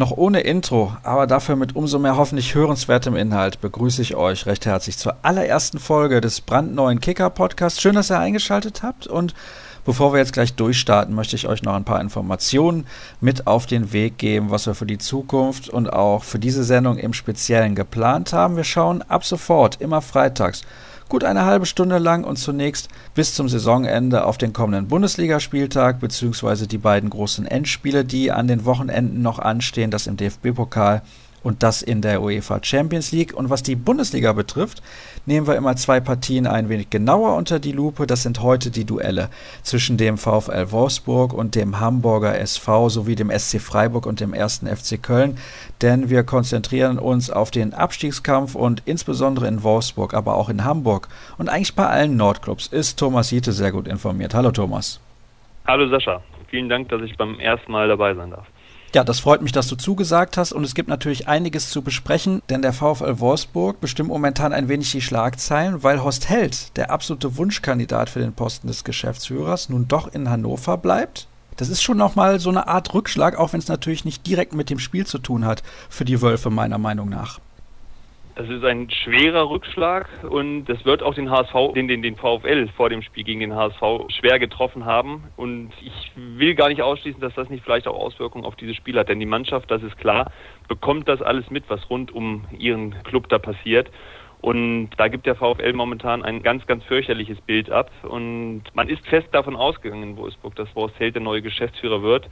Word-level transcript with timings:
Noch 0.00 0.12
ohne 0.12 0.40
Intro, 0.40 0.96
aber 1.02 1.26
dafür 1.26 1.56
mit 1.56 1.76
umso 1.76 1.98
mehr 1.98 2.16
hoffentlich 2.16 2.54
hörenswertem 2.54 3.14
Inhalt 3.16 3.60
begrüße 3.60 4.00
ich 4.00 4.14
euch 4.14 4.46
recht 4.46 4.64
herzlich 4.64 4.96
zur 4.96 5.16
allerersten 5.20 5.78
Folge 5.78 6.22
des 6.22 6.40
brandneuen 6.40 7.00
Kicker-Podcasts. 7.02 7.82
Schön, 7.82 7.96
dass 7.96 8.10
ihr 8.10 8.18
eingeschaltet 8.18 8.82
habt 8.82 9.06
und 9.06 9.34
bevor 9.84 10.14
wir 10.14 10.18
jetzt 10.18 10.32
gleich 10.32 10.54
durchstarten, 10.54 11.14
möchte 11.14 11.36
ich 11.36 11.46
euch 11.46 11.62
noch 11.64 11.74
ein 11.74 11.84
paar 11.84 12.00
Informationen 12.00 12.86
mit 13.20 13.46
auf 13.46 13.66
den 13.66 13.92
Weg 13.92 14.16
geben, 14.16 14.50
was 14.50 14.64
wir 14.66 14.74
für 14.74 14.86
die 14.86 14.96
Zukunft 14.96 15.68
und 15.68 15.92
auch 15.92 16.24
für 16.24 16.38
diese 16.38 16.64
Sendung 16.64 16.96
im 16.96 17.12
Speziellen 17.12 17.74
geplant 17.74 18.32
haben. 18.32 18.56
Wir 18.56 18.64
schauen 18.64 19.02
ab 19.02 19.26
sofort 19.26 19.82
immer 19.82 20.00
freitags 20.00 20.62
gut 21.10 21.24
eine 21.24 21.44
halbe 21.44 21.66
Stunde 21.66 21.98
lang 21.98 22.24
und 22.24 22.36
zunächst 22.36 22.88
bis 23.14 23.34
zum 23.34 23.48
Saisonende 23.48 24.24
auf 24.24 24.38
den 24.38 24.54
kommenden 24.54 24.88
Bundesligaspieltag 24.88 26.00
bzw. 26.00 26.66
die 26.66 26.78
beiden 26.78 27.10
großen 27.10 27.44
Endspiele, 27.46 28.04
die 28.06 28.32
an 28.32 28.48
den 28.48 28.64
Wochenenden 28.64 29.20
noch 29.20 29.38
anstehen, 29.38 29.90
das 29.90 30.06
im 30.06 30.16
DFB-Pokal 30.16 31.02
und 31.42 31.62
das 31.62 31.82
in 31.82 32.02
der 32.02 32.22
UEFA 32.22 32.60
Champions 32.62 33.12
League. 33.12 33.34
Und 33.34 33.50
was 33.50 33.62
die 33.62 33.76
Bundesliga 33.76 34.32
betrifft, 34.32 34.82
nehmen 35.26 35.46
wir 35.46 35.56
immer 35.56 35.76
zwei 35.76 36.00
Partien 36.00 36.46
ein 36.46 36.68
wenig 36.68 36.90
genauer 36.90 37.36
unter 37.36 37.58
die 37.58 37.72
Lupe. 37.72 38.06
Das 38.06 38.22
sind 38.22 38.42
heute 38.42 38.70
die 38.70 38.84
Duelle 38.84 39.28
zwischen 39.62 39.96
dem 39.96 40.18
VfL 40.18 40.70
Wolfsburg 40.70 41.32
und 41.32 41.54
dem 41.54 41.80
Hamburger 41.80 42.38
SV 42.38 42.88
sowie 42.88 43.14
dem 43.14 43.30
SC 43.30 43.60
Freiburg 43.60 44.06
und 44.06 44.20
dem 44.20 44.34
ersten 44.34 44.66
FC 44.66 45.02
Köln. 45.02 45.38
Denn 45.82 46.10
wir 46.10 46.24
konzentrieren 46.24 46.98
uns 46.98 47.30
auf 47.30 47.50
den 47.50 47.74
Abstiegskampf 47.74 48.54
und 48.54 48.82
insbesondere 48.86 49.48
in 49.48 49.62
Wolfsburg, 49.62 50.14
aber 50.14 50.34
auch 50.34 50.48
in 50.48 50.64
Hamburg 50.64 51.08
und 51.38 51.48
eigentlich 51.48 51.74
bei 51.74 51.86
allen 51.86 52.16
Nordclubs 52.16 52.66
ist 52.66 52.98
Thomas 52.98 53.30
Jiete 53.30 53.52
sehr 53.52 53.72
gut 53.72 53.88
informiert. 53.88 54.34
Hallo 54.34 54.50
Thomas. 54.50 55.00
Hallo 55.66 55.88
Sascha. 55.88 56.22
Vielen 56.48 56.68
Dank, 56.68 56.88
dass 56.88 57.02
ich 57.02 57.16
beim 57.16 57.38
ersten 57.38 57.70
Mal 57.70 57.88
dabei 57.88 58.14
sein 58.14 58.30
darf. 58.30 58.46
Ja, 58.92 59.04
das 59.04 59.20
freut 59.20 59.40
mich, 59.40 59.52
dass 59.52 59.68
du 59.68 59.76
zugesagt 59.76 60.36
hast 60.36 60.52
und 60.52 60.64
es 60.64 60.74
gibt 60.74 60.88
natürlich 60.88 61.28
einiges 61.28 61.70
zu 61.70 61.80
besprechen, 61.80 62.42
denn 62.50 62.60
der 62.60 62.72
VfL 62.72 63.20
Wolfsburg 63.20 63.80
bestimmt 63.80 64.08
momentan 64.08 64.52
ein 64.52 64.68
wenig 64.68 64.90
die 64.90 65.00
Schlagzeilen, 65.00 65.84
weil 65.84 66.02
Horst 66.02 66.28
Held, 66.28 66.76
der 66.76 66.90
absolute 66.90 67.36
Wunschkandidat 67.36 68.10
für 68.10 68.18
den 68.18 68.32
Posten 68.32 68.66
des 68.66 68.82
Geschäftsführers, 68.82 69.68
nun 69.68 69.86
doch 69.86 70.12
in 70.12 70.28
Hannover 70.28 70.76
bleibt. 70.76 71.28
Das 71.56 71.68
ist 71.68 71.82
schon 71.82 71.98
nochmal 71.98 72.40
so 72.40 72.50
eine 72.50 72.66
Art 72.66 72.92
Rückschlag, 72.92 73.38
auch 73.38 73.52
wenn 73.52 73.60
es 73.60 73.68
natürlich 73.68 74.04
nicht 74.04 74.26
direkt 74.26 74.54
mit 74.54 74.70
dem 74.70 74.80
Spiel 74.80 75.06
zu 75.06 75.18
tun 75.18 75.44
hat, 75.44 75.62
für 75.88 76.04
die 76.04 76.20
Wölfe 76.20 76.50
meiner 76.50 76.78
Meinung 76.78 77.08
nach. 77.08 77.38
Das 78.40 78.48
ist 78.48 78.64
ein 78.64 78.88
schwerer 78.88 79.50
Rückschlag 79.50 80.08
und 80.22 80.64
das 80.64 80.82
wird 80.86 81.02
auch 81.02 81.12
den 81.12 81.30
HSV, 81.30 81.74
den, 81.74 81.88
den, 81.88 82.00
den 82.00 82.16
VfL 82.16 82.68
vor 82.74 82.88
dem 82.88 83.02
Spiel 83.02 83.22
gegen 83.22 83.40
den 83.40 83.54
HSV 83.54 84.08
schwer 84.08 84.38
getroffen 84.38 84.86
haben. 84.86 85.24
Und 85.36 85.72
ich 85.82 86.12
will 86.16 86.54
gar 86.54 86.70
nicht 86.70 86.80
ausschließen, 86.80 87.20
dass 87.20 87.34
das 87.34 87.50
nicht 87.50 87.62
vielleicht 87.62 87.86
auch 87.86 88.00
Auswirkungen 88.00 88.46
auf 88.46 88.56
dieses 88.56 88.76
Spiel 88.76 88.98
hat. 88.98 89.10
Denn 89.10 89.20
die 89.20 89.26
Mannschaft, 89.26 89.70
das 89.70 89.82
ist 89.82 89.98
klar, 89.98 90.32
bekommt 90.68 91.06
das 91.06 91.20
alles 91.20 91.50
mit, 91.50 91.68
was 91.68 91.90
rund 91.90 92.12
um 92.14 92.46
ihren 92.58 92.94
Club 93.02 93.28
da 93.28 93.38
passiert. 93.38 93.90
Und 94.40 94.88
da 94.96 95.08
gibt 95.08 95.26
der 95.26 95.34
VfL 95.34 95.74
momentan 95.74 96.22
ein 96.22 96.42
ganz, 96.42 96.66
ganz 96.66 96.82
fürchterliches 96.84 97.42
Bild 97.42 97.70
ab. 97.70 97.90
Und 98.04 98.62
man 98.72 98.88
ist 98.88 99.06
fest 99.06 99.28
davon 99.32 99.54
ausgegangen 99.54 100.02
in 100.02 100.16
Wolfsburg, 100.16 100.54
dass 100.56 100.74
Horst 100.74 100.98
Held 100.98 101.14
der 101.14 101.20
neue 101.20 101.42
Geschäftsführer 101.42 102.00
wird, 102.02 102.26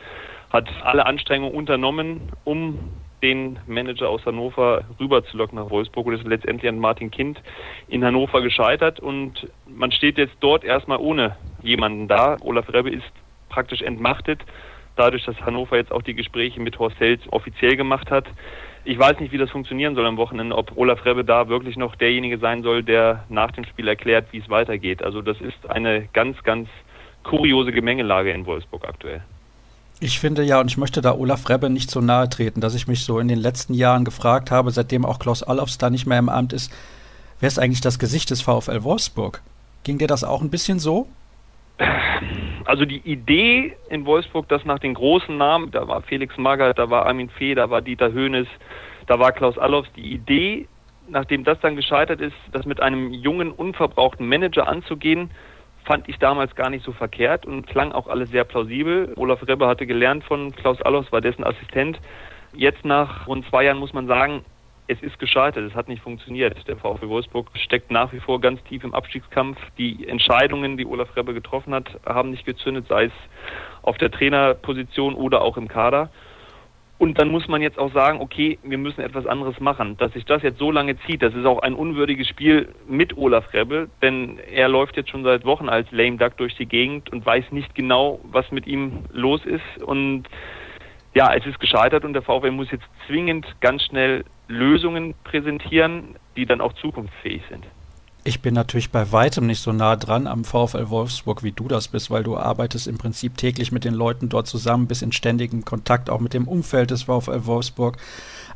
hat 0.49 0.71
alle 0.85 1.05
Anstrengungen 1.05 1.55
unternommen, 1.55 2.33
um 2.45 2.79
den 3.23 3.59
Manager 3.67 4.09
aus 4.09 4.25
Hannover 4.25 4.85
rüberzulocken 5.01 5.59
nach 5.59 5.71
Wolfsburg 5.71 6.07
und 6.07 6.15
ist 6.15 6.27
letztendlich 6.27 6.69
an 6.69 6.79
Martin 6.79 7.11
Kind 7.11 7.41
in 7.89 8.05
Hannover 8.05 8.43
gescheitert 8.43 9.01
und 9.01 9.49
man 9.67 9.93
steht 9.93 10.19
jetzt 10.19 10.37
dort 10.41 10.65
erstmal 10.65 10.99
ohne 10.99 11.37
jemanden 11.63 12.09
da. 12.09 12.37
Olaf 12.41 12.73
Rebbe 12.73 12.91
ist 12.91 13.11
praktisch 13.49 13.83
entmachtet, 13.83 14.45
dadurch, 14.97 15.25
dass 15.25 15.41
Hannover 15.41 15.77
jetzt 15.77 15.93
auch 15.93 16.03
die 16.03 16.15
Gespräche 16.15 16.61
mit 16.61 16.79
Horst 16.79 16.99
Held 17.01 17.21
offiziell 17.33 17.77
gemacht 17.77 18.11
hat. 18.11 18.27
Ich 18.85 18.99
weiß 18.99 19.21
nicht, 19.21 19.33
wie 19.33 19.39
das 19.39 19.51
funktionieren 19.51 19.95
soll 19.95 20.07
am 20.07 20.17
Wochenende, 20.17 20.57
ob 20.57 20.77
Olaf 20.77 21.05
Rebbe 21.05 21.25
da 21.25 21.49
wirklich 21.49 21.77
noch 21.77 21.97
derjenige 21.97 22.39
sein 22.39 22.63
soll, 22.63 22.83
der 22.83 23.25
nach 23.29 23.51
dem 23.53 23.65
Spiel 23.65 23.89
erklärt, 23.89 24.29
wie 24.33 24.39
es 24.39 24.49
weitergeht. 24.49 25.03
Also 25.03 25.23
das 25.23 25.41
ist 25.41 25.69
eine 25.69 26.09
ganz, 26.13 26.43
ganz 26.43 26.69
kuriose 27.25 27.73
Gemengelage 27.73 28.31
in 28.31 28.47
Wolfsburg 28.47 28.87
aktuell. 28.87 29.23
Ich 30.01 30.21
finde 30.21 30.45
ja, 30.45 30.61
und 30.61 30.71
ich 30.71 30.77
möchte 30.77 31.01
da 31.01 31.13
Olaf 31.13 31.49
Rebbe 31.49 31.71
nicht 31.71 31.91
so 31.91 32.01
nahe 32.01 32.29
treten, 32.29 32.61
dass 32.61 32.77
ich 32.77 32.87
mich 32.87 33.05
so 33.05 33.19
in 33.19 33.27
den 33.27 33.39
letzten 33.39 33.75
Jahren 33.75 34.05
gefragt 34.05 34.53
habe, 34.53 34.71
seitdem 34.71 35.05
auch 35.05 35.19
Klaus 35.19 35.43
Allofs 35.43 35.77
da 35.77 35.91
nicht 35.91 36.07
mehr 36.07 36.21
im 36.21 36.29
Amt 36.29 36.53
ist, 36.53 36.73
wer 37.41 37.49
ist 37.49 37.59
eigentlich 37.59 37.81
das 37.81 37.99
Gesicht 37.99 38.31
des 38.31 38.41
VfL 38.41 38.85
Wolfsburg? 38.85 39.43
Ging 39.83 39.99
dir 39.99 40.07
das 40.07 40.23
auch 40.23 40.41
ein 40.41 40.51
bisschen 40.51 40.79
so? 40.79 41.09
Also 42.65 42.85
die 42.85 42.99
Idee 42.99 43.77
in 43.89 44.05
Wolfsburg, 44.07 44.49
dass 44.49 44.65
nach 44.65 44.79
den 44.79 44.95
großen 44.95 45.37
Namen, 45.37 45.71
da 45.73 45.89
war 45.89 46.03
Felix 46.03 46.37
Magath, 46.37 46.79
da 46.79 46.91
war 46.91 47.07
Armin 47.07 47.31
Fee, 47.31 47.55
da 47.55 47.71
war 47.71 47.83
Dieter 47.83 48.13
Höhnes, 48.13 48.47
da 49.07 49.19
war 49.19 49.33
Klaus 49.33 49.59
Allofs, 49.59 49.89
die 49.97 50.13
Idee, 50.13 50.69
nachdem 51.09 51.43
das 51.43 51.59
dann 51.61 51.75
gescheitert 51.75 52.21
ist, 52.21 52.37
das 52.53 52.67
mit 52.67 52.81
einem 52.81 53.13
jungen, 53.13 53.51
unverbrauchten 53.51 54.29
Manager 54.29 54.69
anzugehen, 54.69 55.31
fand 55.89 56.07
ich 56.07 56.19
damals 56.19 56.55
gar 56.55 56.69
nicht 56.69 56.85
so 56.85 56.93
verkehrt 56.93 57.47
und 57.47 57.67
klang 57.67 57.93
auch 57.93 58.09
alles 58.09 58.31
sehr 58.31 58.45
plausibel. 58.45 59.15
Olaf 59.17 59.41
Rebbe 59.49 59.67
hatte 59.67 59.87
gelernt 59.87 60.23
von 60.23 60.55
Klaus 60.55 60.81
Allos, 60.83 61.11
war 61.13 61.23
dessen 61.23 61.45
Assistent. 61.45 61.99
Jetzt 62.53 62.85
nach 62.85 63.27
rund 63.27 63.49
zwei 63.49 63.65
Jahren 63.65 63.79
muss 63.79 63.95
man 63.95 64.07
sagen, 64.07 64.45
es 64.87 65.01
ist 65.03 65.19
gescheitert, 65.19 65.65
es 65.65 65.75
hat 65.75 65.89
nicht 65.89 66.03
funktioniert. 66.03 66.69
Der 66.69 66.77
VfB 66.77 67.09
Wolfsburg 67.09 67.49
steckt 67.55 67.91
nach 67.91 68.13
wie 68.13 68.21
vor 68.21 68.39
ganz 68.39 68.63
tief 68.65 68.85
im 68.85 68.95
Abstiegskampf. 68.95 69.57
Die 69.79 70.07
Entscheidungen, 70.07 70.77
die 70.77 70.85
Olaf 70.85 71.17
Rebbe 71.17 71.33
getroffen 71.33 71.73
hat, 71.73 71.89
haben 72.05 72.31
nicht 72.31 72.45
gezündet, 72.45 72.87
sei 72.89 73.05
es 73.05 73.13
auf 73.81 73.97
der 73.97 74.11
Trainerposition 74.11 75.15
oder 75.15 75.41
auch 75.41 75.57
im 75.57 75.69
Kader. 75.69 76.11
Und 76.99 77.21
dann 77.21 77.29
muss 77.29 77.47
man 77.47 77.63
jetzt 77.63 77.79
auch 77.79 77.93
sagen, 77.93 78.21
okay, 78.21 78.59
wir 78.65 78.77
müssen 78.77 79.03
etwas 79.03 79.25
anderes 79.27 79.61
machen. 79.61 79.97
Dass 79.99 80.13
sich 80.13 80.25
das 80.25 80.43
jetzt 80.43 80.59
so 80.59 80.73
lange 80.73 80.99
zieht, 81.07 81.23
das 81.23 81.33
ist 81.33 81.47
auch 81.47 81.61
ein 81.61 81.75
unwürdiges 81.75 82.27
Spiel 82.27 82.69
mit 82.89 83.17
Olaf 83.17 83.53
Rebbe, 83.53 83.89
denn 84.03 84.39
er 84.53 84.69
läuft 84.69 84.97
jetzt 84.97 85.11
schon 85.11 85.23
seit 85.23 85.45
Wochen 85.45 85.69
als 85.69 85.91
Lame 85.93 86.17
Duck 86.17 86.37
durch 86.37 86.57
die 86.57 86.67
Gegend 86.67 87.11
und 87.13 87.25
weiß 87.25 87.53
nicht 87.53 87.75
genau, 87.77 88.19
was 88.25 88.51
mit 88.51 88.67
ihm 88.67 89.05
los 89.13 89.45
ist. 89.47 89.83
Und 89.83 90.25
ja, 91.15 91.33
es 91.35 91.47
ist 91.47 91.61
gescheitert 91.61 92.05
und 92.05 92.15
der 92.15 92.23
VfL 92.23 92.51
muss 92.51 92.71
jetzt 92.73 92.87
zwingend 93.07 93.47
ganz 93.61 93.85
schnell 93.85 94.25
Lösungen 94.49 95.15
präsentieren, 95.23 96.17
die 96.37 96.47
dann 96.47 96.61
auch 96.61 96.73
zukunftsfähig 96.75 97.43
sind. 97.49 97.65
Ich 98.29 98.43
bin 98.43 98.53
natürlich 98.53 98.91
bei 98.91 99.11
weitem 99.11 99.47
nicht 99.47 99.63
so 99.63 99.73
nah 99.73 99.97
dran 99.97 100.27
am 100.27 100.45
VfL 100.45 100.91
Wolfsburg, 100.91 101.43
wie 101.43 101.53
du 101.53 101.67
das 101.67 101.89
bist, 101.89 102.11
weil 102.11 102.25
du 102.25 102.37
arbeitest 102.37 102.87
im 102.87 102.99
Prinzip 102.99 103.39
täglich 103.39 103.73
mit 103.73 103.87
den 103.87 103.95
Leuten 103.95 104.29
dort 104.29 104.47
zusammen, 104.47 104.87
bist 104.87 105.01
in 105.03 105.13
ständigem 105.13 105.65
Kontakt 105.65 106.11
auch 106.11 106.21
mit 106.21 106.35
dem 106.35 106.47
Umfeld 106.47 106.91
des 106.91 107.05
VfL 107.05 107.47
Wolfsburg. 107.47 107.97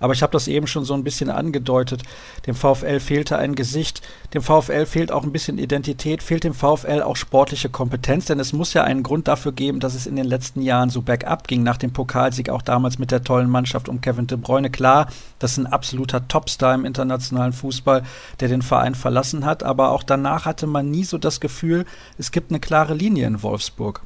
Aber 0.02 0.12
ich 0.14 0.22
habe 0.22 0.32
das 0.32 0.48
eben 0.48 0.66
schon 0.66 0.84
so 0.84 0.94
ein 0.94 1.04
bisschen 1.04 1.30
angedeutet. 1.30 2.02
Dem 2.46 2.56
VfL 2.56 2.98
fehlte 2.98 3.38
ein 3.38 3.54
Gesicht, 3.54 4.02
dem 4.34 4.42
VfL 4.42 4.84
fehlt 4.84 5.12
auch 5.12 5.22
ein 5.22 5.30
bisschen 5.30 5.58
Identität, 5.58 6.24
fehlt 6.24 6.42
dem 6.42 6.54
VfL 6.54 7.02
auch 7.02 7.14
sportliche 7.14 7.68
Kompetenz, 7.68 8.24
denn 8.24 8.40
es 8.40 8.52
muss 8.52 8.74
ja 8.74 8.82
einen 8.82 9.04
Grund 9.04 9.28
dafür 9.28 9.52
geben, 9.52 9.78
dass 9.78 9.94
es 9.94 10.08
in 10.08 10.16
den 10.16 10.26
letzten 10.26 10.60
Jahren 10.60 10.90
so 10.90 11.02
bergab 11.02 11.46
ging, 11.46 11.62
nach 11.62 11.76
dem 11.76 11.92
Pokalsieg 11.92 12.50
auch 12.50 12.62
damals 12.62 12.98
mit 12.98 13.12
der 13.12 13.22
tollen 13.22 13.48
Mannschaft 13.48 13.88
um 13.88 14.00
Kevin 14.00 14.26
de 14.26 14.38
Bruyne. 14.38 14.70
Klar, 14.70 15.06
das 15.38 15.52
ist 15.52 15.58
ein 15.58 15.66
absoluter 15.66 16.26
Topstar 16.26 16.74
im 16.74 16.84
internationalen 16.84 17.52
Fußball, 17.52 18.02
der 18.40 18.48
den 18.48 18.62
Verein 18.62 18.96
verlassen 18.96 19.46
hat, 19.46 19.61
aber 19.62 19.90
auch 19.92 20.02
danach 20.02 20.46
hatte 20.46 20.66
man 20.66 20.90
nie 20.90 21.04
so 21.04 21.18
das 21.18 21.40
Gefühl, 21.40 21.84
es 22.18 22.32
gibt 22.32 22.50
eine 22.50 22.60
klare 22.60 22.94
Linie 22.94 23.26
in 23.26 23.42
Wolfsburg. 23.42 24.02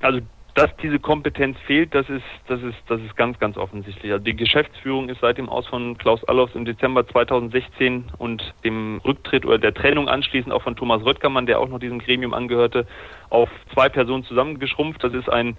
Also 0.00 0.20
dass 0.54 0.70
diese 0.82 0.98
Kompetenz 0.98 1.56
fehlt, 1.66 1.94
das 1.94 2.08
ist, 2.10 2.24
das 2.46 2.62
ist, 2.62 2.76
das 2.86 3.00
ist 3.00 3.16
ganz, 3.16 3.38
ganz 3.38 3.56
offensichtlich. 3.56 4.12
Also 4.12 4.22
die 4.22 4.36
Geschäftsführung 4.36 5.08
ist 5.08 5.20
seit 5.20 5.38
dem 5.38 5.48
Aus 5.48 5.66
von 5.66 5.96
Klaus 5.96 6.22
Allofs 6.24 6.54
im 6.54 6.66
Dezember 6.66 7.06
2016 7.06 8.04
und 8.18 8.54
dem 8.62 9.00
Rücktritt 9.04 9.46
oder 9.46 9.58
der 9.58 9.72
Trennung 9.72 10.08
anschließend 10.08 10.52
auch 10.52 10.62
von 10.62 10.76
Thomas 10.76 11.02
Röttgermann, 11.04 11.46
der 11.46 11.58
auch 11.58 11.68
noch 11.68 11.78
diesem 11.78 12.00
Gremium 12.00 12.34
angehörte, 12.34 12.86
auf 13.30 13.48
zwei 13.72 13.88
Personen 13.88 14.24
zusammengeschrumpft. 14.24 15.02
Das 15.02 15.14
ist 15.14 15.30
ein 15.30 15.56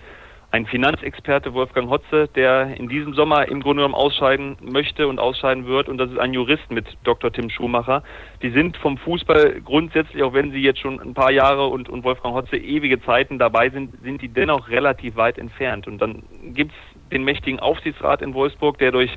ein 0.54 0.68
Finanzexperte 0.68 1.56
Wolfgang 1.56 1.90
Hotze, 1.90 2.28
der 2.36 2.78
in 2.78 2.88
diesem 2.88 3.16
Sommer 3.16 3.48
im 3.48 3.60
Grunde 3.60 3.82
genommen 3.82 3.96
ausscheiden 3.96 4.56
möchte 4.62 5.08
und 5.08 5.18
ausscheiden 5.18 5.66
wird. 5.66 5.90
Und 5.90 5.98
das 5.98 6.12
ist 6.12 6.20
ein 6.20 6.32
Jurist 6.32 6.70
mit 6.70 6.86
Dr. 7.04 7.34
Tim 7.34 7.50
Schumacher. 7.50 8.04
Die 8.44 8.52
sind 8.52 8.78
vom 8.78 9.00
Fußball 9.00 9.62
grundsätzlich, 9.66 10.22
auch 10.22 10.36
wenn 10.36 10.52
sie 10.52 10.62
jetzt 10.62 10.80
schon 10.80 11.00
ein 11.00 11.16
paar 11.16 11.32
Jahre 11.32 11.66
und, 11.66 11.90
und 11.90 12.04
Wolfgang 12.04 12.36
Hotze 12.36 12.58
ewige 12.58 13.02
Zeiten 13.02 13.40
dabei 13.40 13.72
sind, 13.72 14.00
sind 14.04 14.22
die 14.22 14.28
dennoch 14.28 14.70
relativ 14.70 15.16
weit 15.16 15.40
entfernt. 15.40 15.88
Und 15.88 15.98
dann 15.98 16.22
gibt's 16.54 16.76
den 17.12 17.24
mächtigen 17.24 17.60
Aufsichtsrat 17.60 18.22
in 18.22 18.36
Wolfsburg, 18.36 18.78
der 18.78 18.92
durch 18.92 19.10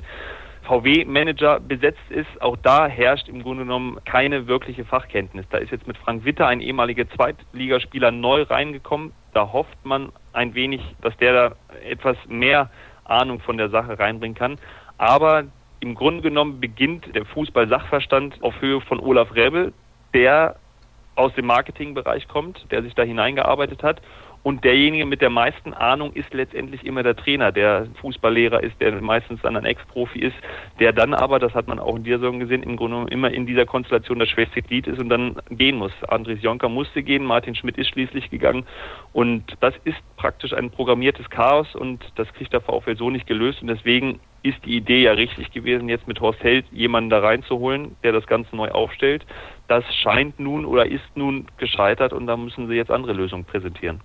VW-Manager 0.63 1.59
besetzt 1.59 2.09
ist. 2.09 2.41
Auch 2.41 2.57
da 2.57 2.87
herrscht 2.87 3.29
im 3.29 3.43
Grunde 3.43 3.63
genommen 3.63 3.99
keine 4.05 4.47
wirkliche 4.47 4.85
Fachkenntnis. 4.85 5.45
Da 5.51 5.59
ist 5.59 5.71
jetzt 5.71 5.85
mit 5.85 5.97
Frank 5.97 6.25
Witter 6.25 6.47
ein 6.47 6.61
ehemaliger 6.61 7.07
Zweitligaspieler 7.07 8.09
neu 8.09 8.41
reingekommen. 8.41 9.13
Da 9.37 9.53
hofft 9.53 9.85
man 9.85 10.11
ein 10.33 10.55
wenig, 10.55 10.81
dass 11.03 11.15
der 11.17 11.31
da 11.31 11.55
etwas 11.87 12.17
mehr 12.27 12.71
Ahnung 13.03 13.39
von 13.39 13.55
der 13.55 13.69
Sache 13.69 13.99
reinbringen 13.99 14.35
kann. 14.35 14.57
Aber 14.97 15.43
im 15.79 15.93
Grunde 15.93 16.23
genommen 16.23 16.59
beginnt 16.59 17.13
der 17.13 17.23
Fußball-Sachverstand 17.23 18.41
auf 18.41 18.59
Höhe 18.61 18.81
von 18.81 18.99
Olaf 18.99 19.35
Rebel, 19.35 19.73
der 20.15 20.55
aus 21.13 21.35
dem 21.35 21.45
Marketingbereich 21.45 22.27
kommt, 22.27 22.65
der 22.71 22.81
sich 22.81 22.95
da 22.95 23.03
hineingearbeitet 23.03 23.83
hat 23.83 24.01
Und 24.43 24.63
derjenige 24.63 25.05
mit 25.05 25.21
der 25.21 25.29
meisten 25.29 25.73
Ahnung 25.73 26.13
ist 26.13 26.33
letztendlich 26.33 26.85
immer 26.85 27.03
der 27.03 27.15
Trainer, 27.15 27.51
der 27.51 27.87
Fußballlehrer 27.99 28.63
ist, 28.63 28.79
der 28.79 29.01
meistens 29.01 29.41
dann 29.41 29.57
ein 29.57 29.65
Ex-Profi 29.65 30.19
ist, 30.19 30.35
der 30.79 30.93
dann 30.93 31.13
aber, 31.13 31.39
das 31.39 31.53
hat 31.53 31.67
man 31.67 31.79
auch 31.79 31.95
in 31.95 32.03
dieser 32.03 32.19
Saison 32.19 32.39
gesehen, 32.39 32.63
im 32.63 32.77
Grunde 32.77 33.11
immer 33.11 33.29
in 33.29 33.45
dieser 33.45 33.65
Konstellation 33.65 34.19
das 34.19 34.29
schwächste 34.29 34.61
Glied 34.61 34.87
ist 34.87 34.99
und 34.99 35.09
dann 35.09 35.35
gehen 35.49 35.77
muss. 35.77 35.91
Andres 36.07 36.41
Jonker 36.41 36.69
musste 36.69 37.03
gehen, 37.03 37.25
Martin 37.25 37.55
Schmidt 37.55 37.77
ist 37.77 37.89
schließlich 37.89 38.29
gegangen 38.29 38.65
und 39.11 39.43
das 39.59 39.73
ist 39.83 39.97
praktisch 40.15 40.53
ein 40.53 40.71
programmiertes 40.71 41.29
Chaos 41.29 41.75
und 41.75 42.05
das 42.15 42.31
kriegt 42.33 42.53
der 42.53 42.61
VfL 42.61 42.95
so 42.95 43.09
nicht 43.09 43.27
gelöst 43.27 43.61
und 43.61 43.67
deswegen 43.67 44.19
ist 44.43 44.63
die 44.65 44.77
Idee 44.77 45.03
ja 45.03 45.11
richtig 45.11 45.51
gewesen, 45.51 45.89
jetzt 45.89 46.07
mit 46.07 46.21
Horst 46.21 46.41
Held 46.41 46.65
jemanden 46.71 47.09
da 47.09 47.19
reinzuholen, 47.19 47.97
der 48.03 48.13
das 48.13 48.27
Ganze 48.27 48.55
neu 48.55 48.69
aufstellt. 48.69 49.25
Das 49.67 49.83
scheint 49.95 50.39
nun 50.39 50.63
oder 50.63 50.85
ist 50.85 51.03
nun 51.15 51.47
gescheitert 51.57 52.13
und 52.13 52.27
da 52.27 52.37
müssen 52.37 52.67
sie 52.67 52.75
jetzt 52.75 52.91
andere 52.91 53.13
Lösungen 53.13 53.43
präsentieren 53.43 53.99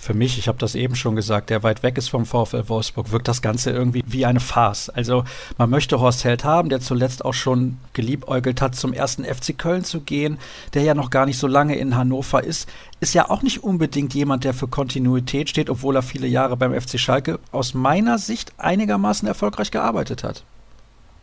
für 0.00 0.14
mich, 0.14 0.38
ich 0.38 0.48
habe 0.48 0.58
das 0.58 0.74
eben 0.74 0.96
schon 0.96 1.14
gesagt, 1.14 1.50
der 1.50 1.62
weit 1.62 1.82
weg 1.82 1.98
ist 1.98 2.08
vom 2.08 2.24
VfL 2.24 2.68
Wolfsburg, 2.68 3.12
wirkt 3.12 3.28
das 3.28 3.42
Ganze 3.42 3.70
irgendwie 3.70 4.02
wie 4.06 4.24
eine 4.24 4.40
Farce. 4.40 4.88
Also 4.88 5.24
man 5.58 5.68
möchte 5.68 6.00
Horst 6.00 6.24
Held 6.24 6.42
haben, 6.42 6.70
der 6.70 6.80
zuletzt 6.80 7.24
auch 7.24 7.34
schon 7.34 7.76
geliebäugelt 7.92 8.62
hat, 8.62 8.74
zum 8.74 8.94
ersten 8.94 9.24
FC 9.24 9.56
Köln 9.56 9.84
zu 9.84 10.00
gehen, 10.00 10.38
der 10.72 10.82
ja 10.82 10.94
noch 10.94 11.10
gar 11.10 11.26
nicht 11.26 11.38
so 11.38 11.46
lange 11.46 11.76
in 11.76 11.96
Hannover 11.96 12.42
ist, 12.42 12.66
ist 13.00 13.14
ja 13.14 13.28
auch 13.28 13.42
nicht 13.42 13.62
unbedingt 13.62 14.14
jemand, 14.14 14.44
der 14.44 14.54
für 14.54 14.68
Kontinuität 14.68 15.50
steht, 15.50 15.68
obwohl 15.68 15.96
er 15.96 16.02
viele 16.02 16.26
Jahre 16.26 16.56
beim 16.56 16.78
FC 16.78 16.98
Schalke 16.98 17.38
aus 17.52 17.74
meiner 17.74 18.16
Sicht 18.16 18.54
einigermaßen 18.56 19.28
erfolgreich 19.28 19.70
gearbeitet 19.70 20.24
hat. 20.24 20.44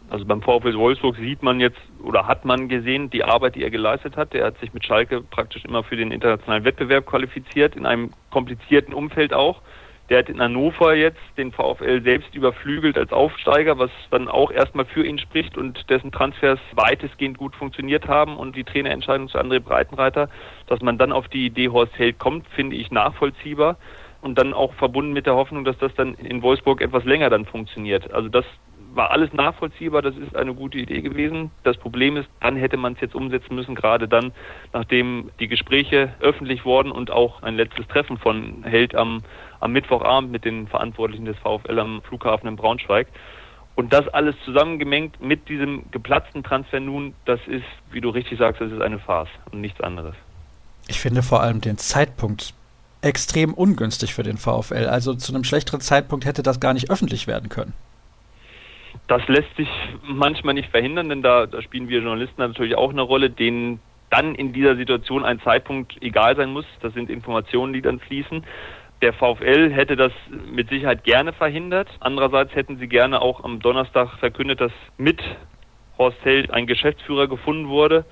Also 0.10 0.26
beim 0.26 0.42
VfL 0.42 0.76
Wolfsburg 0.76 1.18
sieht 1.18 1.44
man 1.44 1.60
jetzt 1.60 1.80
oder 2.02 2.28
hat 2.28 2.46
man 2.46 2.70
gesehen 2.70 3.10
die 3.10 3.24
Arbeit, 3.24 3.56
die 3.56 3.64
er 3.64 3.70
geleistet 3.70 4.16
hat. 4.16 4.34
Er 4.34 4.46
hat 4.46 4.60
sich 4.60 4.74
mit 4.74 4.86
Schalke 4.86 5.22
praktisch 5.22 5.66
immer 5.66 5.84
für 5.84 5.98
den 5.98 6.12
internationalen 6.12 6.64
Wettbewerb 6.64 7.06
qualifiziert, 7.06 7.76
in 7.76 7.86
einem 7.86 8.12
komplizierten 8.30 8.94
Umfeld 8.94 9.34
auch. 9.34 9.62
Der 10.10 10.20
hat 10.20 10.30
in 10.30 10.42
Hannover 10.42 10.96
jetzt 10.96 11.20
den 11.38 11.52
VfL 11.52 12.02
selbst 12.02 12.34
überflügelt 12.34 12.98
als 12.98 13.12
Aufsteiger, 13.12 13.78
was 13.78 13.92
dann 14.10 14.30
auch 14.30 14.52
erstmal 14.52 14.86
für 14.86 15.06
ihn 15.06 15.20
spricht 15.20 15.58
und 15.58 15.90
dessen 15.90 16.14
Transfers 16.14 16.60
weitestgehend 16.72 17.38
gut 17.38 17.54
funktioniert 17.58 18.08
haben 18.08 18.38
und 18.38 18.56
die 18.56 18.64
Trainerentscheidung 18.64 19.28
zu 19.28 19.38
André 19.38 19.60
Breitenreiter, 19.60 20.30
dass 20.68 20.82
man 20.82 20.98
dann 20.98 21.12
auf 21.12 21.28
die 21.28 21.46
Idee 21.46 21.68
Horst 21.68 21.98
Held 21.98 22.20
kommt, 22.20 22.48
finde 22.48 22.78
ich 22.78 22.90
nachvollziehbar 22.90 23.78
und 24.22 24.38
dann 24.38 24.54
auch 24.54 24.74
verbunden 24.76 25.12
mit 25.12 25.26
der 25.26 25.36
Hoffnung, 25.36 25.66
dass 25.66 25.78
das 25.78 25.94
dann 25.96 26.14
in 26.14 26.42
Wolfsburg 26.42 26.82
etwas 26.82 27.04
länger 27.04 27.30
dann 27.30 27.46
funktioniert. 27.46 28.10
Also 28.14 28.30
das 28.30 28.46
war 28.98 29.12
alles 29.12 29.32
nachvollziehbar, 29.32 30.02
das 30.02 30.18
ist 30.18 30.36
eine 30.36 30.54
gute 30.54 30.78
Idee 30.78 31.02
gewesen. 31.02 31.52
Das 31.64 31.78
Problem 31.78 32.18
ist, 32.18 32.28
dann 32.42 32.58
hätte 32.58 32.76
man 32.76 32.94
es 32.94 33.02
jetzt 33.02 33.16
umsetzen 33.16 33.56
müssen, 33.56 33.76
gerade 33.76 34.08
dann, 34.08 34.34
nachdem 34.74 35.32
die 35.40 35.48
Gespräche 35.48 36.14
öffentlich 36.20 36.66
wurden 36.66 36.92
und 36.92 37.12
auch 37.12 37.44
ein 37.44 37.56
letztes 37.56 37.88
Treffen 37.88 38.18
von 38.18 38.64
Held 38.64 38.96
am, 38.96 39.24
am 39.60 39.72
Mittwochabend 39.72 40.32
mit 40.32 40.44
den 40.44 40.68
Verantwortlichen 40.68 41.26
des 41.26 41.38
VfL 41.38 41.80
am 41.80 42.02
Flughafen 42.02 42.50
in 42.50 42.56
Braunschweig. 42.56 43.08
Und 43.76 43.94
das 43.94 44.08
alles 44.10 44.36
zusammengemengt 44.44 45.22
mit 45.22 45.48
diesem 45.48 45.84
geplatzten 45.92 46.44
Transfer 46.44 46.80
nun, 46.80 47.14
das 47.26 47.40
ist, 47.46 47.64
wie 47.92 48.02
du 48.02 48.10
richtig 48.10 48.40
sagst, 48.40 48.60
das 48.60 48.72
ist 48.72 48.82
eine 48.82 48.98
Farce 48.98 49.30
und 49.52 49.62
nichts 49.62 49.80
anderes. 49.80 50.16
Ich 50.88 51.00
finde 51.00 51.22
vor 51.22 51.42
allem 51.44 51.62
den 51.62 51.78
Zeitpunkt 51.78 52.56
extrem 53.02 53.54
ungünstig 53.54 54.16
für 54.16 54.24
den 54.24 54.38
VfL. 54.38 54.88
Also 54.88 55.14
zu 55.14 55.32
einem 55.32 55.44
schlechteren 55.44 55.82
Zeitpunkt 55.82 56.26
hätte 56.26 56.42
das 56.42 56.60
gar 56.60 56.74
nicht 56.74 56.90
öffentlich 56.90 57.28
werden 57.28 57.50
können. 57.50 57.74
Das 59.08 59.26
lässt 59.28 59.56
sich 59.56 59.70
manchmal 60.04 60.54
nicht 60.54 60.70
verhindern, 60.70 61.10
denn 61.10 61.22
da, 61.22 61.46
da 61.46 61.62
spielen 61.62 61.88
wir 61.88 62.02
Journalisten 62.02 62.42
natürlich 62.42 62.76
auch 62.76 62.92
eine 62.92 63.02
Rolle, 63.02 63.30
denen 63.30 63.80
dann 64.10 64.36
in 64.36 64.54
dieser 64.54 64.76
Situation 64.76 65.24
ein 65.24 65.40
Zeitpunkt 65.42 66.02
egal 66.02 66.36
sein 66.36 66.52
muss. 66.52 66.66
Das 66.82 66.94
sind 66.94 67.10
Informationen, 67.10 67.74
die 67.74 67.82
dann 67.82 68.00
fließen. 68.00 68.44
Der 69.02 69.14
VfL 69.14 69.72
hätte 69.72 69.96
das 69.96 70.12
mit 70.52 70.70
Sicherheit 70.70 71.04
gerne 71.04 71.32
verhindert. 71.32 71.88
Andererseits 72.00 72.56
hätten 72.56 72.78
sie 72.78 72.88
gerne 72.88 73.22
auch 73.22 73.44
am 73.44 73.60
Donnerstag 73.60 74.18
verkündet, 74.20 74.60
dass 74.60 74.72
mit 74.98 75.22
Horst 75.98 76.18
Held 76.24 76.52
ein 76.52 76.68
Geschäftsführer 76.68 77.28
gefunden 77.28 77.68
wurde. 77.68 78.06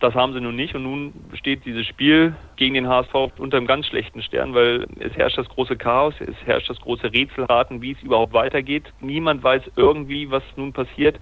Das 0.00 0.14
haben 0.14 0.32
sie 0.32 0.40
nun 0.40 0.56
nicht 0.56 0.74
und 0.74 0.82
nun 0.82 1.12
steht 1.34 1.66
dieses 1.66 1.86
Spiel 1.86 2.34
gegen 2.56 2.72
den 2.72 2.88
HSV 2.88 3.14
unter 3.36 3.58
einem 3.58 3.66
ganz 3.66 3.86
schlechten 3.86 4.22
Stern, 4.22 4.54
weil 4.54 4.86
es 4.98 5.14
herrscht 5.14 5.36
das 5.36 5.48
große 5.50 5.76
Chaos, 5.76 6.14
es 6.20 6.34
herrscht 6.46 6.70
das 6.70 6.80
große 6.80 7.12
Rätselraten, 7.12 7.82
wie 7.82 7.92
es 7.92 8.02
überhaupt 8.02 8.32
weitergeht. 8.32 8.84
Niemand 9.00 9.44
weiß 9.44 9.62
irgendwie, 9.76 10.30
was 10.30 10.42
nun 10.56 10.72
passiert. 10.72 11.20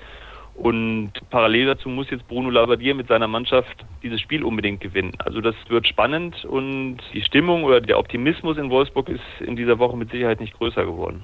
Und 0.54 1.12
parallel 1.30 1.66
dazu 1.66 1.88
muss 1.88 2.10
jetzt 2.10 2.26
Bruno 2.28 2.50
Labbadia 2.50 2.94
mit 2.94 3.08
seiner 3.08 3.28
Mannschaft 3.28 3.84
dieses 4.02 4.20
Spiel 4.20 4.44
unbedingt 4.44 4.80
gewinnen. 4.80 5.12
Also 5.18 5.40
das 5.40 5.54
wird 5.68 5.86
spannend 5.86 6.44
und 6.44 6.98
die 7.12 7.22
Stimmung 7.22 7.64
oder 7.64 7.80
der 7.80 7.98
Optimismus 7.98 8.58
in 8.58 8.70
Wolfsburg 8.70 9.08
ist 9.08 9.22
in 9.40 9.56
dieser 9.56 9.78
Woche 9.78 9.96
mit 9.96 10.10
Sicherheit 10.10 10.40
nicht 10.40 10.54
größer 10.54 10.84
geworden. 10.84 11.22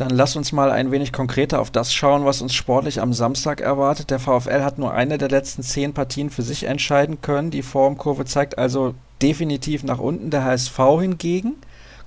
Dann 0.00 0.08
lass 0.08 0.34
uns 0.34 0.52
mal 0.52 0.70
ein 0.70 0.92
wenig 0.92 1.12
konkreter 1.12 1.60
auf 1.60 1.70
das 1.70 1.92
schauen, 1.92 2.24
was 2.24 2.40
uns 2.40 2.54
sportlich 2.54 3.02
am 3.02 3.12
Samstag 3.12 3.60
erwartet. 3.60 4.08
Der 4.10 4.18
VfL 4.18 4.62
hat 4.62 4.78
nur 4.78 4.94
eine 4.94 5.18
der 5.18 5.28
letzten 5.28 5.62
zehn 5.62 5.92
Partien 5.92 6.30
für 6.30 6.40
sich 6.40 6.64
entscheiden 6.64 7.20
können. 7.20 7.50
Die 7.50 7.60
Formkurve 7.60 8.24
zeigt 8.24 8.56
also 8.56 8.94
definitiv 9.20 9.84
nach 9.84 9.98
unten. 9.98 10.30
Der 10.30 10.42
HSV 10.42 10.78
hingegen 11.00 11.56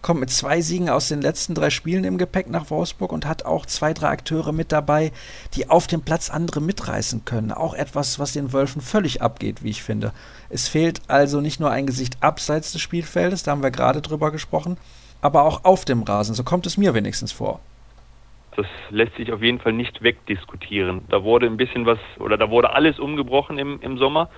kommt 0.02 0.22
mit 0.22 0.32
zwei 0.32 0.60
Siegen 0.62 0.90
aus 0.90 1.08
den 1.08 1.22
letzten 1.22 1.54
drei 1.54 1.70
Spielen 1.70 2.04
im 2.04 2.18
Gepäck 2.18 2.50
nach 2.50 2.72
Wolfsburg 2.72 3.12
und 3.12 3.28
hat 3.28 3.46
auch 3.46 3.68
zwei, 3.68 3.94
drei 3.94 4.08
Akteure 4.08 4.54
mit 4.54 4.72
dabei, 4.72 5.12
die 5.54 5.70
auf 5.70 5.86
dem 5.86 6.02
Platz 6.02 6.32
andere 6.32 6.62
mitreißen 6.62 7.26
können. 7.26 7.52
Auch 7.52 7.76
etwas, 7.76 8.18
was 8.18 8.34
den 8.34 8.54
Wölfen 8.54 8.82
völlig 8.82 9.22
abgeht, 9.22 9.62
wie 9.62 9.70
ich 9.70 9.84
finde. 9.84 10.14
Es 10.50 10.68
fehlt 10.68 11.02
also 11.10 11.42
nicht 11.42 11.60
nur 11.60 11.70
ein 11.70 11.86
Gesicht 11.86 12.18
abseits 12.22 12.72
des 12.72 12.82
Spielfeldes, 12.82 13.44
da 13.44 13.52
haben 13.52 13.62
wir 13.62 13.70
gerade 13.70 14.02
drüber 14.02 14.32
gesprochen, 14.32 14.78
aber 15.22 15.44
auch 15.44 15.64
auf 15.64 15.86
dem 15.86 16.02
Rasen. 16.02 16.34
So 16.34 16.44
kommt 16.44 16.66
es 16.66 16.76
mir 16.76 16.96
wenigstens 16.96 17.32
vor. 17.32 17.60
Das 18.56 18.68
lässt 18.90 19.16
sich 19.16 19.32
auf 19.32 19.42
jeden 19.42 19.60
Fall 19.60 19.74
nicht 19.74 20.04
wegdiskutieren. 20.04 21.02
Da 21.10 21.24
wurde 21.24 21.48
ein 21.48 21.58
bisschen 21.58 21.86
was 21.86 22.00
oder 22.20 22.38
da 22.38 22.50
wurde 22.50 22.74
alles 22.74 23.00
umgebrochen 23.00 23.58
im, 23.58 23.80
im 23.82 23.98
Sommer. 23.98 24.30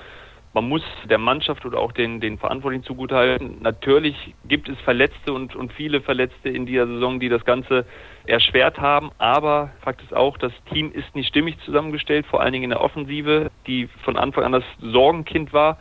Man 0.54 0.70
muss 0.70 0.84
der 1.10 1.18
Mannschaft 1.18 1.66
oder 1.66 1.80
auch 1.80 1.92
den, 1.92 2.22
den 2.22 2.38
Verantwortlichen 2.38 2.86
zugutehalten. 2.86 3.58
Natürlich 3.62 4.16
gibt 4.46 4.70
es 4.70 4.80
Verletzte 4.86 5.34
und, 5.34 5.54
und 5.54 5.74
viele 5.74 6.00
Verletzte 6.00 6.48
in 6.48 6.66
dieser 6.66 6.88
Saison, 6.88 7.20
die 7.20 7.28
das 7.28 7.44
Ganze 7.44 7.86
erschwert 8.26 8.80
haben. 8.80 9.12
Aber 9.18 9.72
Fakt 9.82 10.02
ist 10.02 10.14
auch, 10.16 10.38
das 10.38 10.54
Team 10.72 10.94
ist 10.94 11.14
nicht 11.14 11.28
stimmig 11.28 11.60
zusammengestellt, 11.66 12.26
vor 12.26 12.40
allen 12.40 12.54
Dingen 12.54 12.64
in 12.64 12.70
der 12.70 12.80
Offensive, 12.80 13.52
die 13.68 13.90
von 14.06 14.16
Anfang 14.16 14.46
an 14.46 14.54
das 14.54 14.64
Sorgenkind 14.80 15.52
war. 15.52 15.78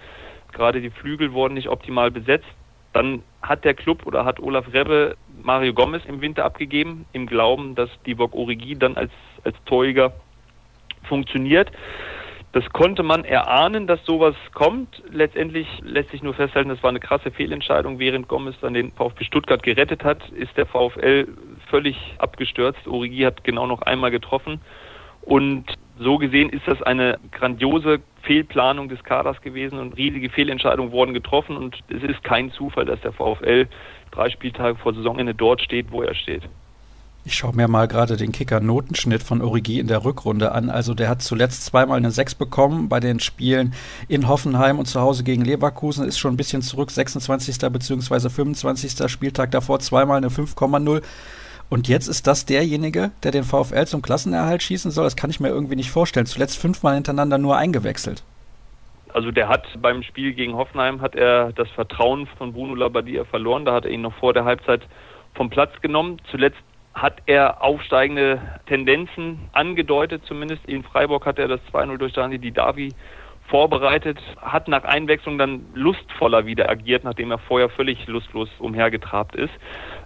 Gerade 0.53 0.81
die 0.81 0.91
Flügel 0.91 1.33
wurden 1.33 1.55
nicht 1.55 1.69
optimal 1.69 2.11
besetzt. 2.11 2.49
Dann 2.93 3.23
hat 3.43 3.65
der 3.65 3.75
Club 3.75 4.05
oder 4.07 4.25
hat 4.25 4.41
Olaf 4.41 4.73
Rebbe 4.73 5.17
Mario 5.45 5.75
Gomez 5.75 6.03
im 6.07 6.21
Winter 6.21 6.45
abgegeben, 6.45 7.05
im 7.13 7.27
Glauben, 7.27 7.75
dass 7.75 7.91
Divock 8.07 8.35
Origi 8.35 8.77
dann 8.77 8.97
als, 8.97 9.13
als 9.45 9.57
Torjäger 9.67 10.13
funktioniert. 11.05 11.71
Das 12.53 12.65
konnte 12.71 13.03
man 13.03 13.25
erahnen, 13.25 13.87
dass 13.87 14.03
sowas 14.07 14.35
kommt. 14.55 15.03
Letztendlich 15.11 15.67
lässt 15.83 16.11
sich 16.13 16.23
nur 16.23 16.35
festhalten, 16.35 16.71
das 16.71 16.83
war 16.83 16.91
eine 16.91 17.01
krasse 17.01 17.31
Fehlentscheidung. 17.31 17.99
Während 17.99 18.27
Gomez 18.29 18.55
dann 18.61 18.75
den 18.75 18.93
VfB 18.93 19.25
Stuttgart 19.25 19.63
gerettet 19.63 20.03
hat, 20.03 20.27
ist 20.31 20.57
der 20.57 20.65
VfL 20.65 21.29
völlig 21.69 21.97
abgestürzt. 22.19 22.87
Origi 22.87 23.23
hat 23.23 23.45
genau 23.45 23.67
noch 23.67 23.83
einmal 23.83 24.11
getroffen. 24.11 24.61
Und 25.21 25.67
so 25.99 26.19
gesehen 26.19 26.49
ist 26.51 26.67
das 26.67 26.83
eine 26.83 27.19
grandiose 27.33 28.01
Fehlplanung 28.23 28.89
des 28.89 29.03
Kaders 29.05 29.41
gewesen 29.43 29.79
und 29.79 29.97
riesige 29.97 30.31
Fehlentscheidungen 30.31 30.93
wurden 30.93 31.15
getroffen 31.15 31.57
und 31.57 31.79
es 31.89 32.03
ist 32.03 32.25
kein 32.25 32.51
Zufall, 32.51 32.85
dass 32.85 33.01
der 33.03 33.13
VfL 33.13 33.69
drei 34.15 34.31
Spieltage 34.31 34.79
vor 34.79 34.95
Saisonende 34.95 35.35
dort 35.35 35.61
steht, 35.61 35.91
wo 35.91 36.03
er 36.03 36.15
steht. 36.15 36.43
Ich 37.27 37.35
schaue 37.35 37.57
mir 37.57 37.69
mal 37.69 37.89
gerade 37.89 38.19
den 38.19 38.33
Kicker-Notenschnitt 38.33 39.23
von 39.23 39.41
Origi 39.41 39.81
in 39.81 39.87
der 39.87 40.05
Rückrunde 40.05 40.53
an. 40.53 40.69
Also 40.69 40.93
der 40.93 41.09
hat 41.09 41.23
zuletzt 41.23 41.65
zweimal 41.65 41.97
eine 41.97 42.11
6 42.11 42.35
bekommen 42.35 42.91
bei 42.91 43.01
den 43.01 43.19
Spielen 43.19 43.73
in 44.09 44.29
Hoffenheim 44.29 44.79
und 44.79 44.85
zu 44.85 45.01
Hause 45.01 45.25
gegen 45.25 45.43
Leverkusen. 45.43 46.07
Ist 46.07 46.19
schon 46.19 46.35
ein 46.35 46.37
bisschen 46.37 46.61
zurück, 46.61 46.91
26. 46.91 47.59
bzw. 47.59 48.29
25. 48.29 49.09
Spieltag 49.11 49.53
davor 49.53 49.81
zweimal 49.81 50.19
eine 50.19 50.29
5,0. 50.29 51.03
Und 51.71 51.89
jetzt 51.89 52.09
ist 52.09 52.27
das 52.27 52.45
derjenige, 52.45 53.11
der 53.23 53.31
den 53.31 53.45
VfL 53.45 53.87
zum 53.87 54.03
Klassenerhalt 54.03 54.63
schießen 54.63 54.91
soll. 54.91 55.05
Das 55.05 55.17
kann 55.17 55.31
ich 55.31 55.41
mir 55.41 55.49
irgendwie 55.49 55.77
nicht 55.77 55.91
vorstellen. 55.91 56.27
Zuletzt 56.27 56.59
fünfmal 56.59 56.95
hintereinander 56.95 57.39
nur 57.39 57.57
eingewechselt. 57.57 58.23
Also 59.15 59.31
der 59.31 59.49
hat 59.49 59.65
beim 59.81 60.03
Spiel 60.03 60.33
gegen 60.33 60.57
Hoffenheim 60.57 61.01
hat 61.01 61.15
er 61.15 61.53
das 61.53 61.71
Vertrauen 61.71 62.27
von 62.37 62.53
Bruno 62.53 62.75
Labbadia 62.75 63.25
verloren. 63.25 63.65
Da 63.65 63.73
hat 63.73 63.85
er 63.85 63.93
ihn 63.93 64.03
noch 64.03 64.15
vor 64.15 64.33
der 64.33 64.45
Halbzeit 64.45 64.83
vom 65.35 65.51
Platz 65.51 65.71
genommen. 65.81 66.21
Zuletzt 66.33 66.59
hat 66.95 67.23
er 67.27 67.63
aufsteigende 67.63 68.43
Tendenzen 68.67 69.39
angedeutet, 69.53 70.23
zumindest 70.27 70.67
in 70.67 70.83
Freiburg 70.83 71.27
hat 71.27 71.39
er 71.39 71.47
das 71.47 71.61
2-0 71.73 71.97
durch 71.97 72.13
Dani 72.13 72.39
Didavi 72.39 72.93
vorbereitet, 73.47 74.19
hat 74.41 74.67
nach 74.67 74.83
Einwechslung 74.83 75.39
dann 75.39 75.67
lustvoller 75.75 76.47
wieder 76.47 76.69
agiert, 76.69 77.05
nachdem 77.05 77.31
er 77.31 77.39
vorher 77.39 77.69
völlig 77.69 78.07
lustlos 78.09 78.49
umhergetrabt 78.59 79.37
ist. 79.37 79.53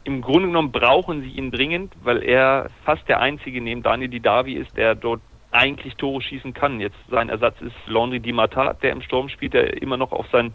Im 0.04 0.20
Grunde 0.20 0.48
genommen 0.48 0.72
brauchen 0.72 1.22
sie 1.22 1.30
ihn 1.30 1.50
dringend, 1.50 1.94
weil 2.02 2.22
er 2.22 2.68
fast 2.84 3.08
der 3.08 3.20
einzige 3.20 3.62
neben 3.62 3.82
Daniel 3.82 4.10
Didavi 4.10 4.54
ist, 4.54 4.76
der 4.76 4.94
dort 4.94 5.20
eigentlich 5.50 5.96
Tore 5.96 6.20
schießen 6.20 6.54
kann. 6.54 6.80
Jetzt 6.80 6.98
sein 7.10 7.28
Ersatz 7.28 7.60
ist 7.60 7.74
Laundry 7.86 8.20
Di 8.20 8.32
Mata, 8.32 8.74
der 8.74 8.92
im 8.92 9.02
Sturm 9.02 9.28
spielt, 9.28 9.54
der 9.54 9.80
immer 9.82 9.96
noch 9.96 10.12
auf 10.12 10.26
sein 10.32 10.52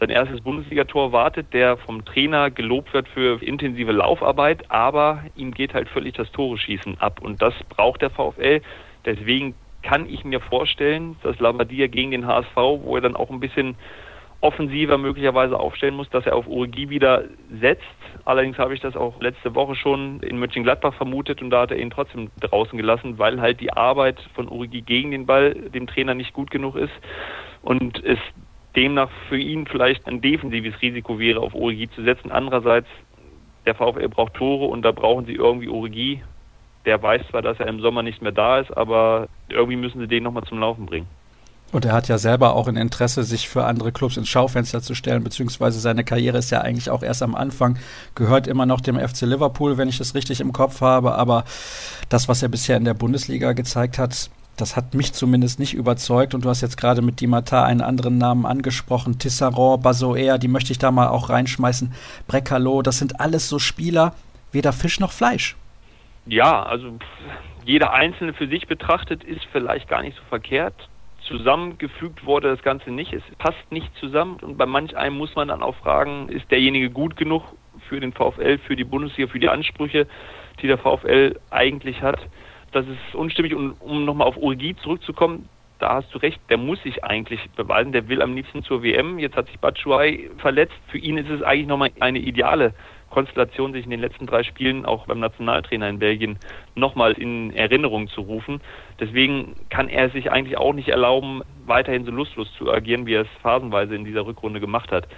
sein 0.00 0.10
erstes 0.10 0.40
Bundesligator 0.40 1.12
wartet, 1.12 1.52
der 1.52 1.76
vom 1.76 2.04
Trainer 2.04 2.50
gelobt 2.50 2.94
wird 2.94 3.08
für 3.08 3.42
intensive 3.42 3.92
Laufarbeit, 3.92 4.70
aber 4.70 5.24
ihm 5.34 5.52
geht 5.52 5.74
halt 5.74 5.88
völlig 5.88 6.14
das 6.14 6.30
Tore-Schießen 6.30 7.00
ab 7.00 7.20
und 7.20 7.42
das 7.42 7.54
braucht 7.68 8.02
der 8.02 8.10
VfL. 8.10 8.60
Deswegen 9.04 9.54
kann 9.82 10.08
ich 10.08 10.24
mir 10.24 10.40
vorstellen, 10.40 11.16
dass 11.22 11.38
Labadia 11.40 11.86
gegen 11.88 12.10
den 12.10 12.26
HSV, 12.26 12.56
wo 12.56 12.96
er 12.96 13.02
dann 13.02 13.16
auch 13.16 13.30
ein 13.30 13.40
bisschen 13.40 13.76
offensiver 14.40 14.98
möglicherweise 14.98 15.58
aufstellen 15.58 15.96
muss, 15.96 16.08
dass 16.10 16.24
er 16.24 16.36
auf 16.36 16.46
Urigi 16.46 16.90
wieder 16.90 17.24
setzt. 17.60 17.82
Allerdings 18.24 18.56
habe 18.58 18.74
ich 18.74 18.80
das 18.80 18.96
auch 18.96 19.20
letzte 19.20 19.54
Woche 19.54 19.74
schon 19.74 20.20
in 20.20 20.38
Mönchengladbach 20.38 20.94
vermutet 20.94 21.42
und 21.42 21.50
da 21.50 21.62
hat 21.62 21.72
er 21.72 21.78
ihn 21.78 21.90
trotzdem 21.90 22.30
draußen 22.40 22.76
gelassen, 22.78 23.18
weil 23.18 23.40
halt 23.40 23.60
die 23.60 23.72
Arbeit 23.72 24.20
von 24.34 24.48
Urigi 24.48 24.82
gegen 24.82 25.10
den 25.10 25.26
Ball 25.26 25.54
dem 25.54 25.86
Trainer 25.88 26.14
nicht 26.14 26.34
gut 26.34 26.50
genug 26.50 26.76
ist 26.76 26.92
und 27.62 28.02
es 28.04 28.18
demnach 28.76 29.10
für 29.28 29.38
ihn 29.38 29.66
vielleicht 29.66 30.06
ein 30.06 30.20
defensives 30.20 30.80
Risiko 30.80 31.18
wäre, 31.18 31.40
auf 31.40 31.54
Origi 31.54 31.90
zu 31.90 32.04
setzen. 32.04 32.30
Andererseits, 32.30 32.86
der 33.66 33.74
VfL 33.74 34.08
braucht 34.08 34.34
Tore 34.34 34.66
und 34.66 34.82
da 34.82 34.92
brauchen 34.92 35.26
sie 35.26 35.34
irgendwie 35.34 35.68
Origi. 35.68 36.22
Der 36.84 37.02
weiß 37.02 37.22
zwar, 37.28 37.42
dass 37.42 37.58
er 37.58 37.66
im 37.66 37.80
Sommer 37.80 38.04
nicht 38.04 38.22
mehr 38.22 38.32
da 38.32 38.60
ist, 38.60 38.74
aber 38.76 39.28
irgendwie 39.48 39.76
müssen 39.76 40.00
sie 40.00 40.06
den 40.06 40.22
nochmal 40.22 40.44
zum 40.44 40.60
Laufen 40.60 40.86
bringen. 40.86 41.08
Und 41.70 41.84
er 41.84 41.92
hat 41.92 42.08
ja 42.08 42.16
selber 42.16 42.54
auch 42.54 42.66
ein 42.66 42.76
Interesse, 42.76 43.24
sich 43.24 43.48
für 43.48 43.64
andere 43.64 43.92
Clubs 43.92 44.16
ins 44.16 44.28
Schaufenster 44.28 44.80
zu 44.80 44.94
stellen, 44.94 45.22
beziehungsweise 45.22 45.80
seine 45.80 46.02
Karriere 46.02 46.38
ist 46.38 46.50
ja 46.50 46.62
eigentlich 46.62 46.88
auch 46.88 47.02
erst 47.02 47.22
am 47.22 47.34
Anfang, 47.34 47.78
gehört 48.14 48.46
immer 48.46 48.64
noch 48.64 48.80
dem 48.80 48.98
FC 48.98 49.22
Liverpool, 49.22 49.76
wenn 49.76 49.88
ich 49.88 49.98
das 49.98 50.14
richtig 50.14 50.40
im 50.40 50.52
Kopf 50.52 50.80
habe. 50.80 51.14
Aber 51.14 51.44
das, 52.08 52.26
was 52.26 52.42
er 52.42 52.48
bisher 52.48 52.78
in 52.78 52.84
der 52.84 52.94
Bundesliga 52.94 53.52
gezeigt 53.52 53.98
hat, 53.98 54.30
das 54.56 54.76
hat 54.76 54.94
mich 54.94 55.12
zumindest 55.12 55.58
nicht 55.58 55.74
überzeugt. 55.74 56.34
Und 56.34 56.44
du 56.44 56.48
hast 56.48 56.62
jetzt 56.62 56.78
gerade 56.78 57.02
mit 57.02 57.20
Dimata 57.20 57.64
einen 57.64 57.82
anderen 57.82 58.16
Namen 58.16 58.46
angesprochen. 58.46 59.18
Tisserand, 59.18 59.82
Basoer, 59.82 60.38
die 60.38 60.48
möchte 60.48 60.72
ich 60.72 60.78
da 60.78 60.90
mal 60.90 61.08
auch 61.08 61.28
reinschmeißen. 61.28 61.92
Brekalo, 62.26 62.82
das 62.82 62.98
sind 62.98 63.20
alles 63.20 63.48
so 63.48 63.58
Spieler, 63.58 64.14
weder 64.52 64.72
Fisch 64.72 65.00
noch 65.00 65.12
Fleisch. 65.12 65.54
Ja, 66.26 66.62
also 66.62 66.98
jeder 67.64 67.92
Einzelne 67.92 68.32
für 68.32 68.48
sich 68.48 68.66
betrachtet 68.66 69.22
ist 69.22 69.46
vielleicht 69.52 69.88
gar 69.88 70.02
nicht 70.02 70.16
so 70.16 70.22
verkehrt. 70.28 70.74
Zusammengefügt 71.28 72.24
wurde 72.24 72.48
das 72.48 72.62
Ganze 72.62 72.90
nicht. 72.90 73.12
Es 73.12 73.22
passt 73.38 73.70
nicht 73.70 73.94
zusammen. 73.96 74.38
Und 74.42 74.56
bei 74.56 74.66
manch 74.66 74.96
einem 74.96 75.16
muss 75.16 75.34
man 75.36 75.48
dann 75.48 75.62
auch 75.62 75.76
fragen, 75.76 76.28
ist 76.28 76.50
derjenige 76.50 76.90
gut 76.90 77.16
genug 77.16 77.42
für 77.88 78.00
den 78.00 78.12
VfL, 78.12 78.58
für 78.58 78.76
die 78.76 78.84
Bundesliga, 78.84 79.30
für 79.30 79.38
die 79.38 79.48
Ansprüche, 79.48 80.06
die 80.60 80.66
der 80.66 80.78
VfL 80.78 81.38
eigentlich 81.50 82.02
hat? 82.02 82.18
das 82.72 82.86
ist 82.86 83.14
unstimmig. 83.14 83.54
Und 83.54 83.72
um 83.80 84.04
nochmal 84.04 84.26
auf 84.26 84.36
Urgi 84.36 84.76
zurückzukommen, 84.76 85.48
da 85.78 85.94
hast 85.94 86.12
du 86.12 86.18
recht, 86.18 86.40
der 86.50 86.58
muss 86.58 86.82
sich 86.82 87.04
eigentlich 87.04 87.40
beweisen, 87.50 87.92
der 87.92 88.08
will 88.08 88.20
am 88.20 88.34
liebsten 88.34 88.62
zur 88.64 88.82
WM. 88.82 89.18
Jetzt 89.18 89.36
hat 89.36 89.46
sich 89.46 89.58
Batshuayi 89.60 90.30
verletzt. 90.38 90.74
Für 90.88 90.98
ihn 90.98 91.18
ist 91.18 91.30
es 91.30 91.42
eigentlich 91.42 91.68
nochmal 91.68 91.90
eine 92.00 92.18
ideale 92.18 92.74
Konstellation, 93.10 93.72
sich 93.72 93.84
in 93.84 93.90
den 93.90 94.00
letzten 94.00 94.26
drei 94.26 94.42
Spielen 94.42 94.84
auch 94.84 95.06
beim 95.06 95.20
Nationaltrainer 95.20 95.88
in 95.88 95.98
Belgien 95.98 96.38
nochmal 96.74 97.12
in 97.12 97.54
Erinnerung 97.54 98.08
zu 98.08 98.22
rufen. 98.22 98.60
Deswegen 99.00 99.54
kann 99.70 99.88
er 99.88 100.10
sich 100.10 100.30
eigentlich 100.30 100.58
auch 100.58 100.72
nicht 100.72 100.88
erlauben, 100.88 101.42
weiterhin 101.66 102.04
so 102.04 102.10
lustlos 102.10 102.52
zu 102.58 102.70
agieren, 102.72 103.06
wie 103.06 103.14
er 103.14 103.22
es 103.22 103.42
phasenweise 103.42 103.94
in 103.94 104.04
dieser 104.04 104.26
Rückrunde 104.26 104.60
gemacht 104.60 104.92
hat. 104.92 105.08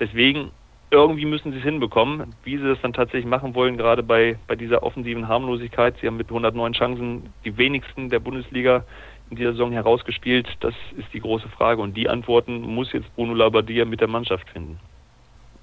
Deswegen 0.00 0.50
irgendwie 0.90 1.26
müssen 1.26 1.52
sie 1.52 1.58
es 1.58 1.64
hinbekommen. 1.64 2.34
Wie 2.44 2.56
sie 2.56 2.64
das 2.64 2.80
dann 2.80 2.92
tatsächlich 2.92 3.26
machen 3.26 3.54
wollen, 3.54 3.76
gerade 3.76 4.02
bei, 4.02 4.38
bei 4.46 4.56
dieser 4.56 4.82
offensiven 4.82 5.28
Harmlosigkeit. 5.28 5.96
Sie 6.00 6.06
haben 6.06 6.16
mit 6.16 6.28
109 6.28 6.72
Chancen 6.72 7.32
die 7.44 7.56
wenigsten 7.56 8.08
der 8.08 8.20
Bundesliga 8.20 8.84
in 9.30 9.36
dieser 9.36 9.52
Saison 9.52 9.72
herausgespielt. 9.72 10.48
Das 10.60 10.74
ist 10.96 11.12
die 11.12 11.20
große 11.20 11.48
Frage. 11.48 11.82
Und 11.82 11.96
die 11.96 12.08
Antworten 12.08 12.62
muss 12.62 12.92
jetzt 12.92 13.14
Bruno 13.14 13.34
Labbadia 13.34 13.84
mit 13.84 14.00
der 14.00 14.08
Mannschaft 14.08 14.48
finden. 14.50 14.80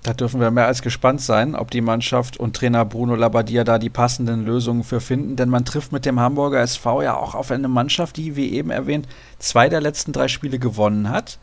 Da 0.06 0.14
dürfen 0.14 0.40
wir 0.40 0.52
mehr 0.52 0.68
als 0.68 0.84
gespannt 0.84 1.20
sein, 1.20 1.56
ob 1.56 1.72
die 1.72 1.82
Mannschaft 1.82 2.38
und 2.38 2.56
Trainer 2.56 2.86
Bruno 2.86 3.16
Labbadia 3.16 3.64
da 3.64 3.80
die 3.80 3.90
passenden 3.90 4.46
Lösungen 4.46 4.84
für 4.84 5.02
finden. 5.02 5.36
Denn 5.36 5.50
man 5.50 5.66
trifft 5.66 5.92
mit 5.92 6.06
dem 6.06 6.20
Hamburger 6.20 6.62
SV 6.62 7.02
ja 7.02 7.18
auch 7.18 7.34
auf 7.34 7.50
eine 7.50 7.68
Mannschaft, 7.68 8.18
die, 8.18 8.36
wie 8.36 8.52
eben 8.54 8.70
erwähnt, 8.70 9.08
zwei 9.40 9.68
der 9.68 9.82
letzten 9.82 10.12
drei 10.12 10.28
Spiele 10.28 10.60
gewonnen 10.60 11.10
hat 11.10 11.40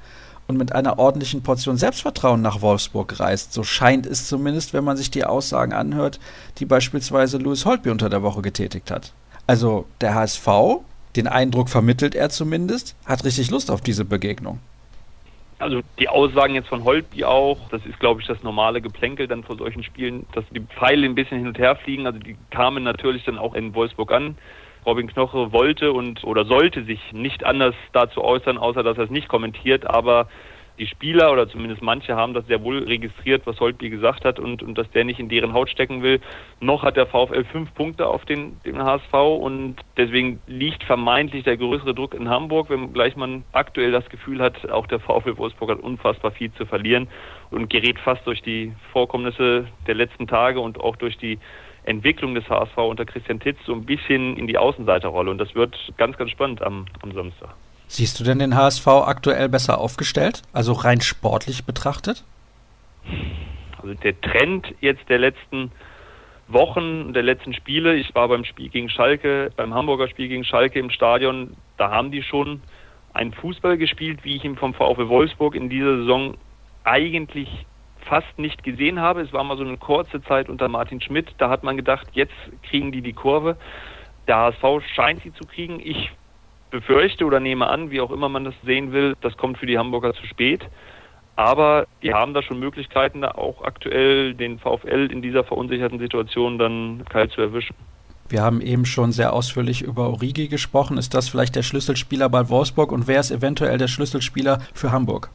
und 0.47 0.59
mit 0.59 0.73
einer 0.77 1.01
ordentlichen 1.01 1.43
Portion 1.43 1.77
Selbstvertrauen 1.77 2.41
nach 2.41 2.61
Wolfsburg 2.63 3.19
reist. 3.19 3.53
So 3.53 3.65
scheint 3.65 4.07
es 4.07 4.29
zumindest, 4.29 4.73
wenn 4.73 4.85
man 4.85 4.97
sich 4.97 5.11
die 5.11 5.25
Aussagen 5.25 5.73
anhört, 5.73 6.21
die 6.59 6.65
beispielsweise 6.65 7.39
Louis 7.39 7.65
Holtby 7.65 7.91
unter 7.91 8.11
der 8.11 8.23
Woche 8.23 8.43
getätigt 8.43 8.93
hat. 8.93 9.13
Also 9.49 9.87
der 10.01 10.15
HSV, 10.15 10.47
den 11.17 11.27
Eindruck 11.27 11.69
vermittelt 11.69 12.15
er 12.15 12.31
zumindest, 12.31 12.95
hat 13.07 13.25
richtig 13.25 13.51
Lust 13.51 13.73
auf 13.73 13.81
diese 13.81 14.05
Begegnung. 14.05 14.61
Also 15.63 15.81
die 16.01 16.09
Aussagen 16.09 16.57
jetzt 16.57 16.69
von 16.69 16.83
Holtby 16.83 17.25
auch, 17.25 17.69
das 17.71 17.87
ist 17.87 18.01
glaube 18.01 18.21
ich 18.21 18.27
das 18.27 18.43
normale 18.43 18.83
Geplänkel 18.83 19.29
dann 19.29 19.45
vor 19.45 19.57
solchen 19.57 19.85
Spielen, 19.85 20.27
dass 20.33 20.45
die 20.51 20.61
Pfeile 20.61 21.07
ein 21.07 21.15
bisschen 21.15 21.39
hin 21.39 21.47
und 21.47 21.59
her 21.59 21.77
fliegen. 21.77 22.05
Also 22.07 22.19
die 22.19 22.37
kamen 22.51 22.83
natürlich 22.83 23.25
dann 23.25 23.39
auch 23.39 23.55
in 23.55 23.73
Wolfsburg 23.73 24.11
an. 24.11 24.37
Robin 24.85 25.07
Knoche 25.07 25.53
wollte 25.53 25.93
und 25.93 26.25
oder 26.25 26.45
sollte 26.45 26.83
sich 26.83 27.01
nicht 27.13 27.45
anders 27.45 27.77
dazu 27.93 28.25
äußern, 28.25 28.59
außer 28.59 28.83
dass 28.83 28.99
er 28.99 29.05
es 29.05 29.11
nicht 29.11 29.29
kommentiert, 29.29 29.89
aber 29.89 30.27
die 30.79 30.87
Spieler 30.87 31.33
oder 31.33 31.49
zumindest 31.49 31.83
manche 31.83 32.17
haben 32.17 32.35
das 32.35 32.47
sehr 32.47 32.63
wohl 32.63 32.79
registriert, 32.85 33.47
was 33.47 33.61
Holtby 33.61 33.91
gesagt 33.91 34.25
hat 34.25 34.39
und, 34.39 34.63
und 34.63 34.77
dass 34.77 34.91
der 34.91 35.05
nicht 35.05 35.21
in 35.21 35.29
deren 35.29 35.53
Haut 35.53 35.69
stecken 35.69 36.03
will. 36.03 36.21
Noch 36.61 36.83
hat 36.83 36.97
der 36.97 37.07
VfL 37.07 37.45
fünf 37.45 37.75
Punkte 37.75 38.07
auf 38.07 38.25
den, 38.25 38.61
den 38.65 38.83
HSV 38.83 39.13
und 39.13 39.77
deswegen 39.97 40.41
liegt 40.47 40.83
vermeintlich 40.85 41.45
der 41.45 41.57
größere 41.57 41.95
Druck 41.95 42.15
in 42.15 42.29
Hamburg, 42.29 42.71
wenngleich 42.71 43.17
man 43.17 43.45
aktuell 43.53 43.93
das 43.93 44.09
Gefühl 44.09 44.41
hat, 44.41 44.71
auch 44.71 44.87
der 44.87 45.01
VfL 45.01 45.37
Wolfsburg 45.37 45.71
hat 45.71 45.81
unfassbar 45.81 46.31
viel 46.31 46.53
zu 46.55 46.67
verlieren 46.67 47.09
und 47.51 47.69
gerät 47.69 47.99
fast 47.99 48.27
durch 48.27 48.43
die 48.43 48.73
Vorkommnisse 48.93 49.67
der 49.87 49.95
letzten 49.95 50.27
Tage 50.27 50.61
und 50.61 50.81
auch 50.81 50.97
durch 50.97 51.19
die 51.19 51.39
Entwicklung 51.85 52.35
des 52.35 52.49
HSV 52.49 52.77
unter 52.79 53.05
Christian 53.05 53.41
Titz 53.41 53.59
so 53.67 53.73
ein 53.73 53.85
bisschen 53.85 54.37
in 54.37 54.47
die 54.47 54.57
Außenseiterrolle. 54.57 55.31
Und 55.31 55.39
das 55.39 55.55
wird 55.55 55.77
ganz, 55.97 56.17
ganz 56.17 56.31
spannend 56.31 56.63
am, 56.63 56.87
am 57.03 57.13
Samstag. 57.13 57.55
Siehst 57.93 58.19
du 58.19 58.25
denn 58.25 58.39
den 58.39 58.57
HSV 58.57 58.87
aktuell 58.87 59.51
besser 59.51 59.77
aufgestellt? 59.77 60.41
Also 60.55 60.73
rein 60.73 61.03
sportlich 61.03 61.67
betrachtet? 61.67 62.25
Also 63.77 63.93
der 63.93 64.19
Trend 64.19 64.75
jetzt 64.81 65.07
der 65.11 65.19
letzten 65.19 65.71
Wochen, 66.49 67.13
der 67.13 67.23
letzten 67.23 67.53
Spiele, 67.53 67.95
ich 67.97 68.15
war 68.15 68.29
beim 68.29 68.47
Spiel 68.47 68.71
gegen 68.71 68.89
Schalke, 68.89 69.53
beim 69.57 69.75
Hamburger 69.75 70.09
Spiel 70.09 70.29
gegen 70.29 70.43
Schalke 70.43 70.79
im 70.79 70.89
Stadion, 70.89 71.55
da 71.77 71.91
haben 71.91 72.11
die 72.11 72.23
schon 72.23 72.63
einen 73.13 73.35
Fußball 73.35 73.77
gespielt, 73.77 74.21
wie 74.23 74.37
ich 74.37 74.45
ihn 74.45 74.57
vom 74.57 74.73
VfL 74.73 75.11
Wolfsburg 75.11 75.55
in 75.55 75.69
dieser 75.69 75.99
Saison 75.99 76.39
eigentlich 76.85 77.67
fast 78.07 78.39
nicht 78.39 78.65
gesehen 78.65 79.01
habe. 79.01 79.21
Es 79.21 79.35
war 79.35 79.45
mal 79.45 79.59
so 79.59 79.65
eine 79.65 79.77
kurze 79.77 80.23
Zeit 80.23 80.49
unter 80.49 80.69
Martin 80.69 81.03
Schmidt. 81.03 81.35
Da 81.37 81.51
hat 81.51 81.63
man 81.63 81.77
gedacht, 81.77 82.07
jetzt 82.15 82.33
kriegen 82.63 82.91
die 82.91 83.03
die 83.03 83.13
Kurve. 83.13 83.59
Der 84.27 84.37
HSV 84.37 84.83
scheint 84.95 85.23
sie 85.23 85.35
zu 85.35 85.45
kriegen. 85.47 85.79
Ich 85.79 86.11
befürchte 86.73 87.25
oder 87.25 87.39
nehme 87.39 87.69
an, 87.69 87.93
wie 87.93 88.01
auch 88.01 88.11
immer 88.11 88.29
man 88.29 88.45
das 88.45 88.55
sehen 88.65 88.93
will, 88.93 89.15
das 89.21 89.37
kommt 89.37 89.59
für 89.59 89.67
die 89.67 89.79
Hamburger 89.79 90.13
zu 90.15 90.27
spät. 90.27 90.63
Aber 91.37 91.87
die 92.03 92.13
haben 92.13 92.35
da 92.35 92.43
schon 92.43 92.59
Möglichkeiten, 92.59 93.21
da 93.21 93.31
auch 93.31 93.63
aktuell 93.63 94.35
den 94.35 94.59
VfL 94.59 95.09
in 95.11 95.23
dieser 95.23 95.45
verunsicherten 95.45 95.99
Situation 95.99 96.59
dann 96.59 97.05
kalt 97.09 97.31
zu 97.31 97.41
erwischen. 97.41 97.75
Wir 98.29 98.43
haben 98.43 98.61
eben 98.61 98.87
schon 98.87 99.13
sehr 99.13 99.33
ausführlich 99.33 99.83
über 99.83 100.09
Origi 100.09 100.49
gesprochen. 100.49 100.99
Ist 100.99 101.15
das 101.15 101.29
vielleicht 101.29 101.55
der 101.55 101.63
Schlüsselspieler 101.63 102.29
bei 102.29 102.49
Wolfsburg 102.49 102.91
und 102.93 103.07
wer 103.07 103.21
ist 103.21 103.31
eventuell 103.31 103.79
der 103.79 103.89
Schlüsselspieler 103.89 104.61
für 104.75 104.91
Hamburg? 104.91 105.31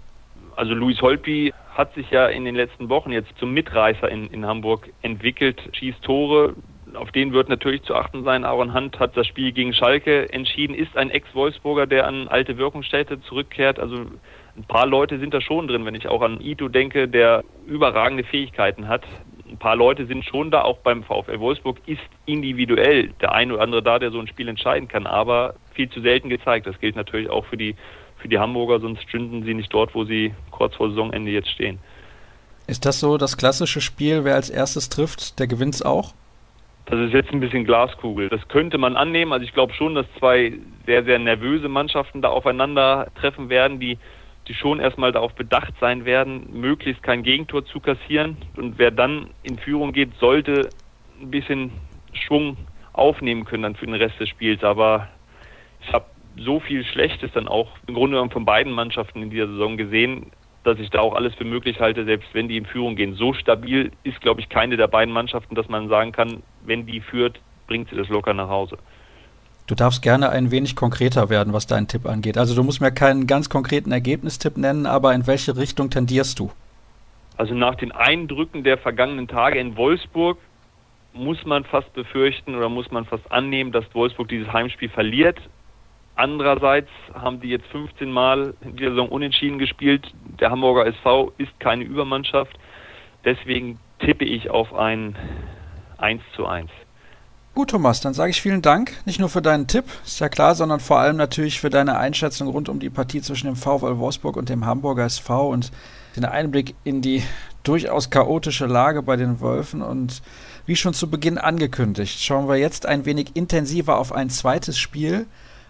Also 0.55 0.73
Luis 0.73 0.99
Holtby 1.01 1.53
hat 1.75 1.93
sich 1.93 2.09
ja 2.09 2.27
in 2.27 2.45
den 2.45 2.55
letzten 2.55 2.89
Wochen 2.89 3.11
jetzt 3.11 3.29
zum 3.37 3.53
Mitreißer 3.53 4.09
in, 4.09 4.27
in 4.27 4.45
Hamburg 4.45 4.89
entwickelt, 5.03 5.61
schießt 5.73 6.01
Tore. 6.01 6.55
Auf 6.93 7.11
den 7.11 7.33
wird 7.33 7.49
natürlich 7.49 7.83
zu 7.83 7.95
achten 7.95 8.23
sein. 8.23 8.45
Aaron 8.45 8.73
Hunt 8.73 8.99
hat 8.99 9.17
das 9.17 9.27
Spiel 9.27 9.51
gegen 9.51 9.73
Schalke 9.73 10.31
entschieden, 10.31 10.73
ist 10.73 10.95
ein 10.97 11.09
Ex-Wolfsburger, 11.09 11.85
der 11.85 12.07
an 12.07 12.27
alte 12.27 12.57
Wirkungsstätte 12.57 13.21
zurückkehrt. 13.21 13.79
Also 13.79 13.97
ein 14.55 14.63
paar 14.67 14.87
Leute 14.87 15.19
sind 15.19 15.33
da 15.33 15.41
schon 15.41 15.67
drin, 15.67 15.85
wenn 15.85 15.95
ich 15.95 16.07
auch 16.07 16.21
an 16.21 16.41
Ito 16.41 16.69
denke, 16.69 17.07
der 17.07 17.43
überragende 17.65 18.23
Fähigkeiten 18.23 18.87
hat. 18.87 19.03
Ein 19.49 19.57
paar 19.57 19.75
Leute 19.75 20.05
sind 20.05 20.25
schon 20.25 20.51
da, 20.51 20.63
auch 20.63 20.79
beim 20.79 21.03
VfL 21.03 21.39
Wolfsburg 21.39 21.77
ist 21.85 22.01
individuell 22.25 23.13
der 23.21 23.31
ein 23.31 23.51
oder 23.51 23.61
andere 23.61 23.83
da, 23.83 23.99
der 23.99 24.11
so 24.11 24.19
ein 24.19 24.27
Spiel 24.27 24.47
entscheiden 24.47 24.87
kann, 24.87 25.07
aber 25.07 25.55
viel 25.73 25.89
zu 25.89 26.01
selten 26.01 26.29
gezeigt. 26.29 26.67
Das 26.67 26.79
gilt 26.79 26.95
natürlich 26.95 27.29
auch 27.29 27.45
für 27.45 27.57
die 27.57 27.75
für 28.17 28.27
die 28.27 28.39
Hamburger, 28.39 28.79
sonst 28.79 29.03
stünden 29.03 29.43
sie 29.43 29.53
nicht 29.53 29.73
dort, 29.73 29.93
wo 29.95 30.03
sie 30.03 30.33
kurz 30.51 30.75
vor 30.75 30.89
Saisonende 30.89 31.31
jetzt 31.31 31.49
stehen. 31.49 31.79
Ist 32.65 32.85
das 32.85 32.99
so 32.99 33.17
das 33.17 33.37
klassische 33.37 33.79
Spiel, 33.79 34.23
wer 34.23 34.35
als 34.35 34.49
erstes 34.49 34.89
trifft, 34.89 35.39
der 35.39 35.47
gewinnt 35.47 35.75
es 35.75 35.81
auch? 35.81 36.13
Das 36.89 36.99
ist 36.99 37.13
jetzt 37.13 37.31
ein 37.31 37.41
bisschen 37.41 37.65
Glaskugel. 37.65 38.29
Das 38.29 38.47
könnte 38.47 38.77
man 38.77 38.95
annehmen. 38.95 39.33
Also 39.33 39.43
ich 39.43 39.53
glaube 39.53 39.73
schon, 39.73 39.93
dass 39.93 40.05
zwei 40.19 40.53
sehr, 40.85 41.03
sehr 41.03 41.19
nervöse 41.19 41.67
Mannschaften 41.67 42.21
da 42.21 42.29
aufeinander 42.29 43.07
treffen 43.15 43.49
werden, 43.49 43.81
die, 43.81 43.97
die 44.47 44.53
schon 44.53 44.79
erstmal 44.79 45.11
darauf 45.11 45.33
bedacht 45.33 45.73
sein 45.81 46.05
werden, 46.05 46.47
möglichst 46.53 47.03
kein 47.03 47.23
Gegentor 47.23 47.65
zu 47.65 47.81
kassieren. 47.81 48.37
Und 48.55 48.79
wer 48.79 48.91
dann 48.91 49.31
in 49.43 49.59
Führung 49.59 49.91
geht, 49.91 50.15
sollte 50.19 50.71
ein 51.21 51.29
bisschen 51.29 51.71
Schwung 52.13 52.55
aufnehmen 52.93 53.43
können 53.43 53.63
dann 53.63 53.75
für 53.75 53.85
den 53.85 53.95
Rest 53.95 54.17
des 54.21 54.29
Spiels. 54.29 54.63
Aber 54.63 55.09
ich 55.81 55.91
habe 55.91 56.05
so 56.37 56.61
viel 56.61 56.85
Schlechtes 56.85 57.31
dann 57.33 57.49
auch 57.49 57.69
im 57.87 57.95
Grunde 57.95 58.15
genommen 58.15 58.31
von 58.31 58.45
beiden 58.45 58.71
Mannschaften 58.71 59.23
in 59.23 59.29
dieser 59.29 59.47
Saison 59.47 59.75
gesehen, 59.75 60.31
dass 60.67 60.79
ich 60.79 60.89
da 60.89 60.99
auch 60.99 61.15
alles 61.15 61.33
für 61.35 61.45
möglich 61.45 61.79
halte, 61.79 62.03
selbst 62.03 62.27
wenn 62.33 62.49
die 62.49 62.57
in 62.57 62.65
Führung 62.65 62.95
gehen. 62.95 63.15
So 63.15 63.33
stabil 63.33 63.91
ist, 64.03 64.19
glaube 64.19 64.41
ich, 64.41 64.49
keine 64.49 64.75
der 64.75 64.87
beiden 64.87 65.13
Mannschaften, 65.13 65.55
dass 65.55 65.69
man 65.69 65.87
sagen 65.87 66.11
kann, 66.11 66.43
wenn 66.65 66.85
die 66.85 66.99
führt, 66.99 67.39
bringt 67.67 67.89
sie 67.89 67.95
das 67.95 68.09
locker 68.09 68.33
nach 68.33 68.49
Hause. 68.49 68.77
Du 69.67 69.75
darfst 69.75 70.01
gerne 70.01 70.29
ein 70.29 70.51
wenig 70.51 70.75
konkreter 70.75 71.29
werden, 71.29 71.53
was 71.53 71.67
deinen 71.67 71.87
Tipp 71.87 72.05
angeht. 72.05 72.37
Also 72.37 72.55
du 72.55 72.63
musst 72.63 72.81
mir 72.81 72.91
keinen 72.91 73.27
ganz 73.27 73.49
konkreten 73.49 73.91
Ergebnistipp 73.91 74.57
nennen, 74.57 74.85
aber 74.85 75.13
in 75.13 75.25
welche 75.25 75.57
Richtung 75.57 75.89
tendierst 75.89 76.39
du? 76.39 76.51
Also 77.37 77.53
nach 77.53 77.75
den 77.75 77.91
Eindrücken 77.91 78.63
der 78.63 78.77
vergangenen 78.77 79.27
Tage 79.27 79.59
in 79.59 79.77
Wolfsburg 79.77 80.37
muss 81.13 81.45
man 81.45 81.63
fast 81.63 81.93
befürchten 81.93 82.55
oder 82.55 82.69
muss 82.69 82.91
man 82.91 83.05
fast 83.05 83.29
annehmen, 83.31 83.71
dass 83.71 83.85
Wolfsburg 83.93 84.27
dieses 84.27 84.51
Heimspiel 84.51 84.89
verliert. 84.89 85.37
Andererseits 86.17 86.89
haben 87.13 87.39
die 87.41 87.49
jetzt 87.49 87.67
15 87.67 88.11
Mal 88.11 88.55
in 88.61 88.75
dieser 88.75 88.89
Saison 88.89 89.09
unentschieden 89.09 89.59
gespielt. 89.59 90.11
Der 90.39 90.49
Hamburger 90.49 90.87
SV 90.87 91.31
ist 91.37 91.57
keine 91.59 91.83
Übermannschaft. 91.83 92.57
Deswegen 93.23 93.77
tippe 93.99 94.25
ich 94.25 94.49
auf 94.49 94.73
ein 94.73 95.15
1 95.99 96.23
zu 96.35 96.47
1. 96.47 96.71
Gut, 97.53 97.69
Thomas, 97.69 98.01
dann 98.01 98.15
sage 98.15 98.31
ich 98.31 98.41
vielen 98.41 98.63
Dank. 98.63 98.93
Nicht 99.05 99.19
nur 99.19 99.29
für 99.29 99.43
deinen 99.43 99.67
Tipp, 99.67 99.85
ist 100.03 100.19
ja 100.19 100.27
klar, 100.27 100.55
sondern 100.55 100.79
vor 100.79 100.97
allem 100.97 101.17
natürlich 101.17 101.59
für 101.59 101.69
deine 101.69 101.97
Einschätzung 101.97 102.47
rund 102.47 102.67
um 102.67 102.79
die 102.79 102.89
Partie 102.89 103.21
zwischen 103.21 103.45
dem 103.45 103.55
VfL 103.55 103.99
Wolfsburg 103.99 104.37
und 104.37 104.49
dem 104.49 104.65
Hamburger 104.65 105.05
SV 105.05 105.49
und 105.49 105.71
den 106.15 106.25
Einblick 106.25 106.73
in 106.83 107.03
die 107.03 107.21
durchaus 107.63 108.09
chaotische 108.09 108.65
Lage 108.65 109.03
bei 109.03 109.17
den 109.17 109.39
Wölfen. 109.39 109.83
Und 109.83 110.23
wie 110.65 110.75
schon 110.75 110.95
zu 110.95 111.11
Beginn 111.11 111.37
angekündigt, 111.37 112.19
schauen 112.23 112.47
wir 112.47 112.55
jetzt 112.55 112.87
ein 112.87 113.05
wenig 113.05 113.35
intensiver 113.35 113.99
auf 113.99 114.11
ein 114.11 114.31
zweites 114.31 114.79
Spiel 114.79 115.27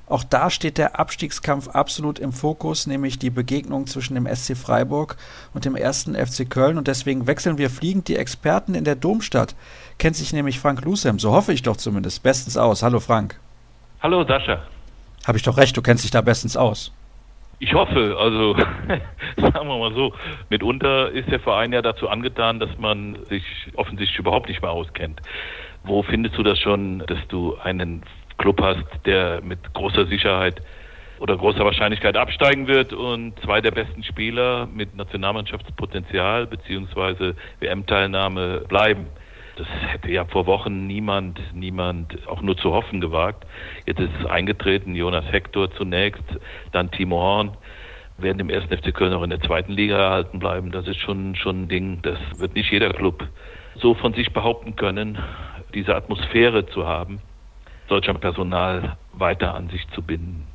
auch 0.10 0.24
da 0.24 0.50
steht 0.50 0.78
der 0.78 1.00
Abstiegskampf 1.00 1.68
absolut 1.68 2.18
im 2.18 2.32
Fokus, 2.32 2.88
nämlich 2.88 3.20
die 3.20 3.30
Begegnung 3.30 3.88
zwischen 3.88 4.16
dem 4.16 4.26
SC 4.26 4.56
Freiburg 4.56 5.18
und 5.54 5.66
dem 5.66 5.76
ersten 5.76 6.16
FC 6.16 6.50
Köln. 6.50 6.78
Und 6.78 6.88
deswegen 6.88 7.28
wechseln 7.28 7.58
wir 7.58 7.70
fliegend 7.70 8.08
die 8.08 8.16
Experten 8.16 8.74
in 8.74 8.86
der 8.86 8.96
Domstadt. 8.96 9.56
Kennt 9.98 10.16
sich 10.16 10.32
nämlich 10.32 10.60
Frank 10.60 10.84
Lusem, 10.86 11.20
so 11.20 11.32
hoffe 11.34 11.52
ich 11.52 11.62
doch 11.62 11.76
zumindest, 11.76 12.24
bestens 12.24 12.56
aus. 12.56 12.84
Hallo 12.84 13.02
Frank. 13.02 13.38
Hallo 14.02 14.24
Sascha. 14.24 14.62
Habe 15.26 15.38
ich 15.38 15.44
doch 15.44 15.58
recht, 15.58 15.76
du 15.76 15.82
kennst 15.82 16.06
dich 16.06 16.12
da 16.12 16.22
bestens 16.22 16.56
aus. 16.56 16.94
Ich 17.60 17.74
hoffe, 17.74 18.16
also 18.18 18.56
sagen 19.38 19.68
wir 19.68 19.78
mal 19.78 19.94
so, 19.94 20.14
mitunter 20.50 21.12
ist 21.12 21.30
der 21.30 21.42
Verein 21.42 21.74
ja 21.74 21.82
dazu 21.82 22.08
angetan, 22.08 22.62
dass 22.62 22.70
man 22.78 23.18
sich 23.26 23.44
offensichtlich 23.76 24.20
überhaupt 24.20 24.48
nicht 24.48 24.62
mehr 24.62 24.72
auskennt. 24.72 25.22
Wo 25.84 26.02
findest 26.04 26.38
du 26.38 26.44
das 26.44 26.60
schon, 26.60 27.00
dass 27.08 27.20
du 27.28 27.58
einen 27.58 28.04
Club 28.38 28.62
hast, 28.62 28.86
der 29.06 29.42
mit 29.42 29.74
großer 29.74 30.06
Sicherheit 30.06 30.62
oder 31.20 31.36
großer 31.38 31.66
Wahrscheinlichkeit 31.66 32.16
absteigen 32.16 32.68
wird 32.68 32.94
und 32.94 33.40
zwei 33.42 33.62
der 33.62 33.72
besten 33.72 34.04
Spieler 34.04 34.68
mit 34.72 34.96
Nationalmannschaftspotenzial 34.96 36.46
beziehungsweise 36.46 37.36
WM-Teilnahme 37.60 38.66
bleiben. 38.68 39.08
Das 39.56 39.68
hätte 39.88 40.12
ja 40.12 40.26
vor 40.26 40.46
Wochen 40.46 40.86
niemand, 40.86 41.42
niemand 41.56 42.28
auch 42.28 42.42
nur 42.42 42.56
zu 42.58 42.74
hoffen 42.74 43.02
gewagt. 43.02 43.46
Jetzt 43.88 44.00
ist 44.00 44.12
es 44.20 44.26
eingetreten, 44.28 44.94
Jonas 44.94 45.26
Hector 45.32 45.72
zunächst, 45.72 46.24
dann 46.72 46.92
Timo 46.92 47.20
Horn 47.20 47.58
werden 48.20 48.40
im 48.40 48.50
ersten 48.50 48.76
FC 48.76 48.94
Köln 48.94 49.14
auch 49.14 49.24
in 49.24 49.32
der 49.32 49.42
zweiten 49.42 49.72
Liga 49.72 49.98
erhalten 49.98 50.38
bleiben. 50.38 50.72
Das 50.72 50.88
ist 50.88 50.98
schon, 50.98 51.36
schon 51.36 51.64
ein 51.64 51.68
Ding, 51.70 52.00
das 52.04 52.20
wird 52.38 52.54
nicht 52.54 52.72
jeder 52.72 52.94
Club 52.94 53.28
so 53.76 53.96
von 53.96 54.14
sich 54.14 54.32
behaupten 54.32 54.76
können, 54.76 55.18
diese 55.74 55.96
Atmosphäre 55.96 56.68
zu 56.68 56.88
haben 56.88 57.20
solcher 57.90 58.14
Personal 58.14 58.98
weiter 59.14 59.56
an 59.56 59.70
sich 59.70 59.88
zu 59.94 60.02
binden. 60.02 60.48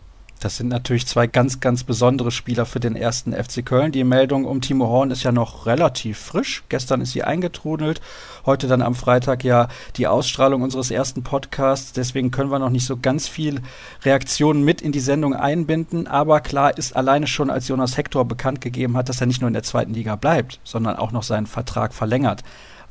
Das 0.43 0.57
sind 0.57 0.67
natürlich 0.69 1.07
zwei 1.07 1.29
ganz, 1.29 1.61
ganz 1.61 1.85
besondere 1.85 2.33
Spieler 2.33 2.67
für 2.67 2.81
den 2.81 2.97
ersten 2.97 3.33
FC 3.33 3.65
Köln. 3.65 3.93
Die 3.93 4.03
Meldung 4.03 4.45
um 4.45 4.61
Timo 4.61 4.89
Horn 4.89 5.13
ist 5.13 5.23
ja 5.23 5.31
noch 5.31 5.67
relativ 5.67 6.19
frisch. 6.19 6.65
Gestern 6.69 7.01
ist 7.01 7.13
sie 7.13 7.23
eingetrudelt. 7.23 8.01
Heute 8.45 8.67
dann 8.67 8.83
am 8.83 8.97
Freitag 8.97 9.45
ja 9.45 9.69
die 9.97 10.09
Ausstrahlung 10.09 10.63
unseres 10.63 10.91
ersten 10.91 11.23
Podcasts. 11.23 11.93
Deswegen 11.93 12.33
können 12.33 12.51
wir 12.51 12.59
noch 12.59 12.71
nicht 12.71 12.87
so 12.87 12.97
ganz 12.97 13.29
viel 13.29 13.61
Reaktionen 14.05 14.65
mit 14.65 14.83
in 14.83 14.91
die 14.91 14.99
Sendung 14.99 15.33
einbinden. 15.33 16.09
Aber 16.09 16.41
klar 16.41 16.77
ist 16.77 16.97
alleine 16.97 17.29
schon, 17.29 17.49
als 17.49 17.69
Jonas 17.69 17.97
Hector 17.97 18.25
bekannt 18.25 18.61
gegeben 18.61 18.97
hat, 18.97 19.09
dass 19.09 19.21
er 19.21 19.29
nicht 19.29 19.43
nur 19.43 19.49
in 19.49 19.55
der 19.55 19.63
zweiten 19.63 19.95
Liga 19.95 20.17
bleibt, 20.17 20.59
sondern 20.65 20.97
auch 20.97 21.13
noch 21.13 21.23
seinen 21.23 21.47
Vertrag 21.47 21.95
verlängert 21.95 22.43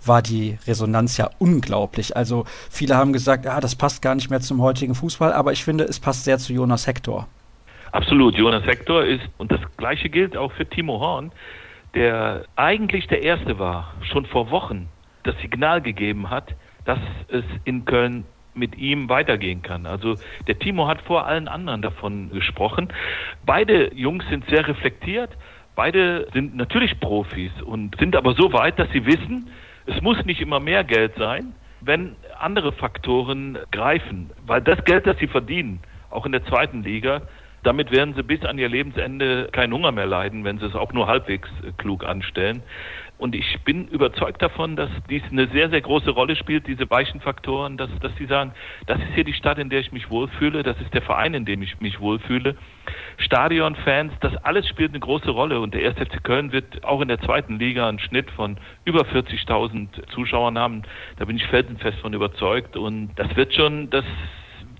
war 0.05 0.21
die 0.21 0.57
Resonanz 0.67 1.17
ja 1.17 1.29
unglaublich. 1.39 2.15
Also 2.15 2.45
viele 2.69 2.95
haben 2.95 3.13
gesagt, 3.13 3.45
ja, 3.45 3.59
das 3.59 3.75
passt 3.75 4.01
gar 4.01 4.15
nicht 4.15 4.29
mehr 4.29 4.41
zum 4.41 4.61
heutigen 4.61 4.95
Fußball, 4.95 5.33
aber 5.33 5.51
ich 5.51 5.63
finde, 5.63 5.83
es 5.83 5.99
passt 5.99 6.23
sehr 6.23 6.37
zu 6.37 6.53
Jonas 6.53 6.87
Hector. 6.87 7.27
Absolut, 7.91 8.35
Jonas 8.35 8.63
Hector 8.65 9.03
ist, 9.03 9.23
und 9.37 9.51
das 9.51 9.59
gleiche 9.77 10.09
gilt 10.09 10.37
auch 10.37 10.51
für 10.53 10.65
Timo 10.65 10.99
Horn, 10.99 11.31
der 11.93 12.45
eigentlich 12.55 13.07
der 13.07 13.21
Erste 13.21 13.59
war, 13.59 13.93
schon 14.11 14.25
vor 14.25 14.49
Wochen 14.49 14.87
das 15.23 15.35
Signal 15.41 15.81
gegeben 15.81 16.29
hat, 16.29 16.55
dass 16.85 16.99
es 17.27 17.43
in 17.65 17.85
Köln 17.85 18.23
mit 18.53 18.77
ihm 18.77 19.09
weitergehen 19.09 19.61
kann. 19.61 19.85
Also 19.85 20.15
der 20.47 20.57
Timo 20.59 20.87
hat 20.87 21.01
vor 21.01 21.25
allen 21.25 21.47
anderen 21.47 21.81
davon 21.81 22.31
gesprochen. 22.31 22.89
Beide 23.45 23.93
Jungs 23.93 24.25
sind 24.29 24.45
sehr 24.49 24.67
reflektiert, 24.67 25.31
beide 25.75 26.27
sind 26.33 26.55
natürlich 26.55 26.99
Profis 26.99 27.51
und 27.61 27.97
sind 27.97 28.15
aber 28.15 28.33
so 28.33 28.51
weit, 28.53 28.79
dass 28.79 28.89
sie 28.91 29.05
wissen, 29.05 29.49
es 29.85 30.01
muss 30.01 30.23
nicht 30.25 30.41
immer 30.41 30.59
mehr 30.59 30.83
Geld 30.83 31.13
sein, 31.17 31.53
wenn 31.81 32.15
andere 32.39 32.71
Faktoren 32.71 33.57
greifen. 33.71 34.29
Weil 34.45 34.61
das 34.61 34.83
Geld, 34.85 35.07
das 35.07 35.17
sie 35.17 35.27
verdienen, 35.27 35.79
auch 36.09 36.25
in 36.25 36.31
der 36.31 36.45
zweiten 36.45 36.83
Liga, 36.83 37.21
damit 37.63 37.91
werden 37.91 38.15
sie 38.15 38.23
bis 38.23 38.43
an 38.43 38.57
ihr 38.57 38.69
Lebensende 38.69 39.49
keinen 39.51 39.73
Hunger 39.73 39.91
mehr 39.91 40.07
leiden, 40.07 40.43
wenn 40.43 40.57
sie 40.57 40.65
es 40.65 40.75
auch 40.75 40.93
nur 40.93 41.07
halbwegs 41.07 41.49
klug 41.77 42.03
anstellen. 42.03 42.63
Und 43.21 43.35
ich 43.35 43.59
bin 43.63 43.87
überzeugt 43.89 44.41
davon, 44.41 44.75
dass 44.75 44.89
dies 45.07 45.21
eine 45.29 45.45
sehr, 45.49 45.69
sehr 45.69 45.81
große 45.81 46.09
Rolle 46.09 46.35
spielt, 46.35 46.65
diese 46.65 46.89
weichen 46.89 47.21
Faktoren, 47.21 47.77
dass, 47.77 47.91
dass 47.99 48.11
sie 48.17 48.25
sagen, 48.25 48.51
das 48.87 48.97
ist 48.97 49.13
hier 49.13 49.23
die 49.23 49.33
Stadt, 49.33 49.59
in 49.59 49.69
der 49.69 49.79
ich 49.79 49.91
mich 49.91 50.09
wohlfühle, 50.09 50.63
das 50.63 50.75
ist 50.81 50.91
der 50.91 51.03
Verein, 51.03 51.35
in 51.35 51.45
dem 51.45 51.61
ich 51.61 51.79
mich 51.81 51.99
wohlfühle. 51.99 52.55
Stadionfans, 53.17 54.11
das 54.21 54.35
alles 54.37 54.67
spielt 54.67 54.89
eine 54.89 54.99
große 55.01 55.29
Rolle. 55.29 55.59
Und 55.59 55.75
der 55.75 55.87
1. 55.87 55.99
FC 55.99 56.23
Köln 56.23 56.51
wird 56.51 56.83
auch 56.83 56.99
in 56.99 57.09
der 57.09 57.19
zweiten 57.19 57.59
Liga 57.59 57.87
einen 57.87 57.99
Schnitt 57.99 58.31
von 58.31 58.57
über 58.85 59.01
40.000 59.01 60.09
Zuschauern 60.15 60.57
haben. 60.57 60.81
Da 61.19 61.25
bin 61.25 61.35
ich 61.35 61.45
felsenfest 61.45 61.99
von 61.99 62.13
überzeugt. 62.13 62.75
Und 62.75 63.11
das 63.17 63.35
wird 63.35 63.53
schon, 63.53 63.91
das 63.91 64.05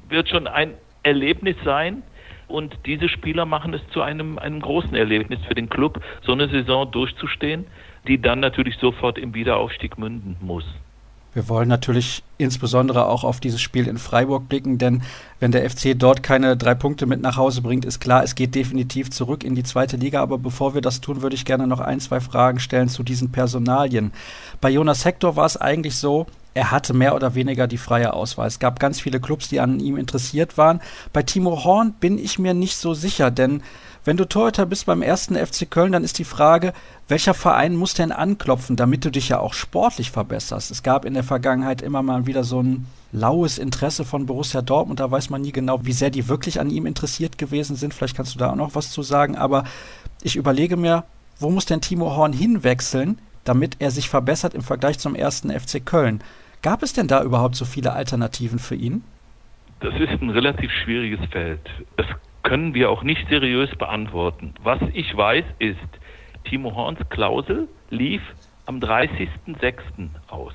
wird 0.09 0.29
schon 0.29 0.47
ein 0.47 0.73
Erlebnis 1.03 1.57
sein, 1.63 2.01
und 2.47 2.75
diese 2.85 3.07
Spieler 3.07 3.45
machen 3.45 3.73
es 3.73 3.81
zu 3.93 4.01
einem, 4.01 4.37
einem 4.37 4.59
großen 4.59 4.93
Erlebnis 4.93 5.39
für 5.47 5.55
den 5.55 5.69
Club, 5.69 6.03
so 6.21 6.33
eine 6.33 6.49
Saison 6.49 6.91
durchzustehen 6.91 7.65
die 8.07 8.21
dann 8.21 8.39
natürlich 8.39 8.77
sofort 8.77 9.17
im 9.17 9.33
Wiederaufstieg 9.33 9.97
münden 9.97 10.37
muss. 10.41 10.65
Wir 11.33 11.47
wollen 11.47 11.69
natürlich 11.69 12.23
insbesondere 12.37 13.05
auch 13.05 13.23
auf 13.23 13.39
dieses 13.39 13.61
Spiel 13.61 13.87
in 13.87 13.97
Freiburg 13.97 14.49
blicken, 14.49 14.77
denn 14.77 15.01
wenn 15.39 15.53
der 15.53 15.69
FC 15.69 15.97
dort 15.97 16.23
keine 16.23 16.57
drei 16.57 16.75
Punkte 16.75 17.05
mit 17.05 17.21
nach 17.21 17.37
Hause 17.37 17.61
bringt, 17.61 17.85
ist 17.85 18.01
klar, 18.01 18.21
es 18.21 18.35
geht 18.35 18.53
definitiv 18.53 19.11
zurück 19.11 19.45
in 19.45 19.55
die 19.55 19.63
zweite 19.63 19.95
Liga. 19.95 20.21
Aber 20.21 20.37
bevor 20.37 20.73
wir 20.73 20.81
das 20.81 20.99
tun, 20.99 21.21
würde 21.21 21.35
ich 21.35 21.45
gerne 21.45 21.67
noch 21.67 21.79
ein, 21.79 22.01
zwei 22.01 22.19
Fragen 22.19 22.59
stellen 22.59 22.89
zu 22.89 23.01
diesen 23.01 23.31
Personalien. 23.31 24.11
Bei 24.59 24.69
Jonas 24.69 25.05
Hector 25.05 25.37
war 25.37 25.45
es 25.45 25.55
eigentlich 25.55 25.95
so, 25.95 26.27
er 26.53 26.71
hatte 26.71 26.93
mehr 26.93 27.15
oder 27.15 27.33
weniger 27.33 27.65
die 27.65 27.77
freie 27.77 28.11
Auswahl. 28.11 28.47
Es 28.47 28.59
gab 28.59 28.81
ganz 28.81 28.99
viele 28.99 29.21
Clubs, 29.21 29.47
die 29.47 29.61
an 29.61 29.79
ihm 29.79 29.95
interessiert 29.95 30.57
waren. 30.57 30.81
Bei 31.13 31.23
Timo 31.23 31.63
Horn 31.63 31.93
bin 31.93 32.17
ich 32.17 32.39
mir 32.39 32.53
nicht 32.53 32.75
so 32.75 32.93
sicher, 32.93 33.31
denn 33.31 33.63
wenn 34.03 34.17
du 34.17 34.27
Torhüter 34.27 34.65
bist 34.65 34.87
beim 34.87 35.03
ersten 35.03 35.35
FC 35.35 35.69
Köln, 35.69 35.91
dann 35.91 36.03
ist 36.03 36.17
die 36.17 36.23
Frage, 36.23 36.73
welcher 37.07 37.35
Verein 37.35 37.75
muss 37.75 37.93
denn 37.93 38.11
anklopfen, 38.11 38.75
damit 38.75 39.05
du 39.05 39.11
dich 39.11 39.29
ja 39.29 39.39
auch 39.39 39.53
sportlich 39.53 40.09
verbesserst? 40.09 40.71
Es 40.71 40.81
gab 40.81 41.05
in 41.05 41.13
der 41.13 41.23
Vergangenheit 41.23 41.83
immer 41.83 42.01
mal 42.01 42.25
wieder 42.25 42.43
so 42.43 42.63
ein 42.63 42.87
laues 43.11 43.59
Interesse 43.59 44.03
von 44.03 44.25
Borussia 44.25 44.61
Dortmund, 44.61 44.99
da 44.99 45.11
weiß 45.11 45.29
man 45.29 45.41
nie 45.41 45.51
genau, 45.51 45.85
wie 45.85 45.91
sehr 45.91 46.09
die 46.09 46.27
wirklich 46.27 46.59
an 46.59 46.69
ihm 46.69 46.85
interessiert 46.85 47.37
gewesen 47.37 47.75
sind. 47.75 47.93
Vielleicht 47.93 48.15
kannst 48.15 48.33
du 48.33 48.39
da 48.39 48.51
auch 48.51 48.55
noch 48.55 48.73
was 48.73 48.91
zu 48.91 49.03
sagen, 49.03 49.35
aber 49.35 49.65
ich 50.23 50.35
überlege 50.35 50.77
mir, 50.77 51.03
wo 51.39 51.49
muss 51.49 51.65
denn 51.65 51.81
Timo 51.81 52.15
Horn 52.15 52.33
hinwechseln, 52.33 53.19
damit 53.43 53.77
er 53.79 53.91
sich 53.91 54.09
verbessert 54.09 54.53
im 54.53 54.61
Vergleich 54.61 54.97
zum 54.97 55.13
ersten 55.13 55.51
FC 55.51 55.85
Köln? 55.85 56.23
Gab 56.61 56.83
es 56.83 56.93
denn 56.93 57.07
da 57.07 57.23
überhaupt 57.23 57.55
so 57.55 57.65
viele 57.65 57.93
Alternativen 57.93 58.59
für 58.59 58.75
ihn? 58.75 59.03
Das 59.79 59.93
ist 59.95 60.21
ein 60.21 60.29
relativ 60.29 60.71
schwieriges 60.83 61.19
Feld. 61.31 61.59
Es 61.97 62.05
können 62.43 62.73
wir 62.73 62.89
auch 62.89 63.03
nicht 63.03 63.27
seriös 63.29 63.69
beantworten. 63.75 64.53
Was 64.63 64.79
ich 64.93 65.15
weiß 65.15 65.45
ist, 65.59 65.77
Timo 66.45 66.73
Horns 66.75 66.99
Klausel 67.09 67.67
lief 67.89 68.21
am 68.65 68.79
30.06. 68.79 70.09
aus. 70.29 70.53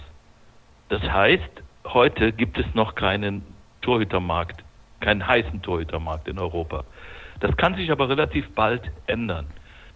Das 0.89 1.03
heißt, 1.03 1.63
heute 1.87 2.33
gibt 2.33 2.59
es 2.59 2.67
noch 2.75 2.95
keinen 2.95 3.43
Torhütermarkt, 3.83 4.65
keinen 5.01 5.27
heißen 5.27 5.63
Torhütermarkt 5.63 6.29
in 6.29 6.39
Europa. 6.39 6.85
Das 7.41 7.57
kann 7.57 7.75
sich 7.75 7.91
aber 7.91 8.09
relativ 8.09 8.49
bald 8.55 8.83
ändern. 9.07 9.47